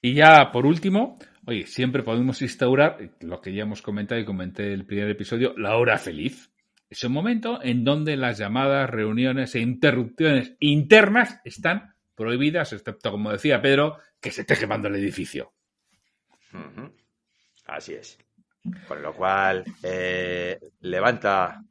Y 0.02 0.14
ya 0.14 0.52
por 0.52 0.66
último, 0.66 1.20
oye, 1.46 1.66
siempre 1.66 2.04
podemos 2.04 2.42
instaurar 2.42 2.98
lo 3.20 3.42
que 3.42 3.54
ya 3.54 3.64
hemos 3.64 3.82
comentado 3.82 4.20
y 4.20 4.26
comenté 4.26 4.68
en 4.68 4.74
el 4.74 4.86
primer 4.86 5.10
episodio, 5.10 5.54
la 5.58 5.76
hora 5.76 5.98
feliz. 5.98 6.52
Es 6.90 7.04
un 7.04 7.12
momento 7.12 7.60
en 7.62 7.84
donde 7.84 8.16
las 8.18 8.38
llamadas, 8.38 8.90
reuniones 8.90 9.54
e 9.56 9.60
interrupciones 9.60 10.56
internas 10.60 11.40
están 11.44 11.94
prohibidas, 12.16 12.74
excepto, 12.74 13.12
como 13.12 13.32
decía 13.32 13.62
Pedro, 13.62 13.98
que 14.20 14.32
se 14.32 14.42
esté 14.42 14.58
quemando 14.58 14.88
el 14.88 14.96
edificio. 14.96 15.54
Así 17.66 17.94
es. 17.94 18.18
Con 18.88 19.02
lo 19.02 19.14
cual, 19.14 19.64
eh, 19.84 20.60
levanta 20.82 21.62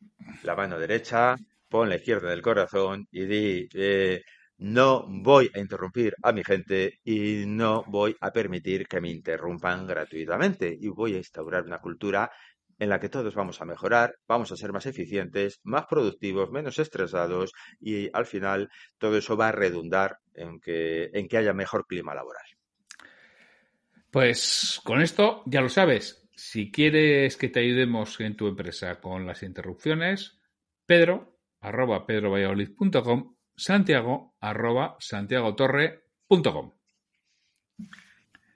la 0.45 0.55
mano 0.55 0.79
derecha, 0.79 1.37
pon 1.69 1.89
la 1.89 1.97
izquierda 1.97 2.31
del 2.31 2.43
corazón 2.43 3.07
y 3.11 3.25
di, 3.25 3.69
eh, 3.75 4.23
no 4.59 5.07
voy 5.09 5.51
a 5.55 5.61
interrumpir 5.61 6.15
a 6.23 6.33
mi 6.33 6.43
gente 6.43 7.01
y 7.05 7.45
no 7.47 7.85
voy 7.87 8.17
a 8.21 8.33
permitir 8.33 8.87
que 8.89 9.01
me 9.01 9.11
interrumpan 9.11 9.87
gratuitamente 9.87 10.77
y 10.79 10.89
voy 10.89 11.15
a 11.15 11.19
instaurar 11.19 11.65
una 11.65 11.79
cultura 11.79 12.31
en 12.79 12.89
la 12.89 13.01
que 13.01 13.09
todos 13.09 13.35
vamos 13.35 13.61
a 13.61 13.65
mejorar, 13.65 14.17
vamos 14.27 14.53
a 14.53 14.57
ser 14.57 14.73
más 14.73 14.87
eficientes, 14.87 15.61
más 15.65 15.87
productivos, 15.87 16.51
menos 16.51 16.79
estresados 16.79 17.53
y 17.81 18.09
al 18.13 18.27
final 18.27 18.71
todo 18.99 19.19
eso 19.19 19.37
va 19.37 19.49
a 19.49 19.53
redundar 19.53 20.19
en 20.35 20.61
que, 20.61 21.11
haya 21.37 21.53
mejor 21.53 21.87
clima 21.87 22.15
laboral. 22.15 22.45
Pues 24.11 24.81
con 24.85 25.03
esto 25.03 25.43
ya 25.47 25.61
lo 25.61 25.69
sabes. 25.69 26.29
Si 26.37 26.71
quieres 26.71 27.37
que 27.37 27.49
te 27.49 27.61
ayudemos 27.61 28.19
en 28.21 28.37
tu 28.37 28.47
empresa 28.47 29.01
con 29.01 29.27
las 29.27 29.43
interrupciones, 29.43 30.41
pedro 30.87 31.37
arroba 31.61 32.07
pedrovalladolid.com, 32.07 33.38
santiago 33.59 34.35
arroba 34.41 34.97
santiagotorre.com. 35.01 36.73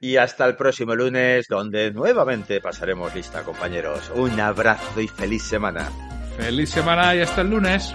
Y 0.01 0.17
hasta 0.17 0.47
el 0.47 0.57
próximo 0.57 0.95
lunes, 0.95 1.47
donde 1.49 1.93
nuevamente 1.93 2.61
pasaremos 2.61 3.15
lista, 3.15 3.45
compañeros. 3.45 4.11
Un 4.15 4.41
abrazo 4.41 5.01
y 5.01 5.07
feliz 5.07 5.43
semana. 5.43 5.91
Feliz 6.37 6.71
semana 6.71 7.15
y 7.15 7.21
hasta 7.21 7.43
el 7.43 7.51
lunes. 7.51 7.95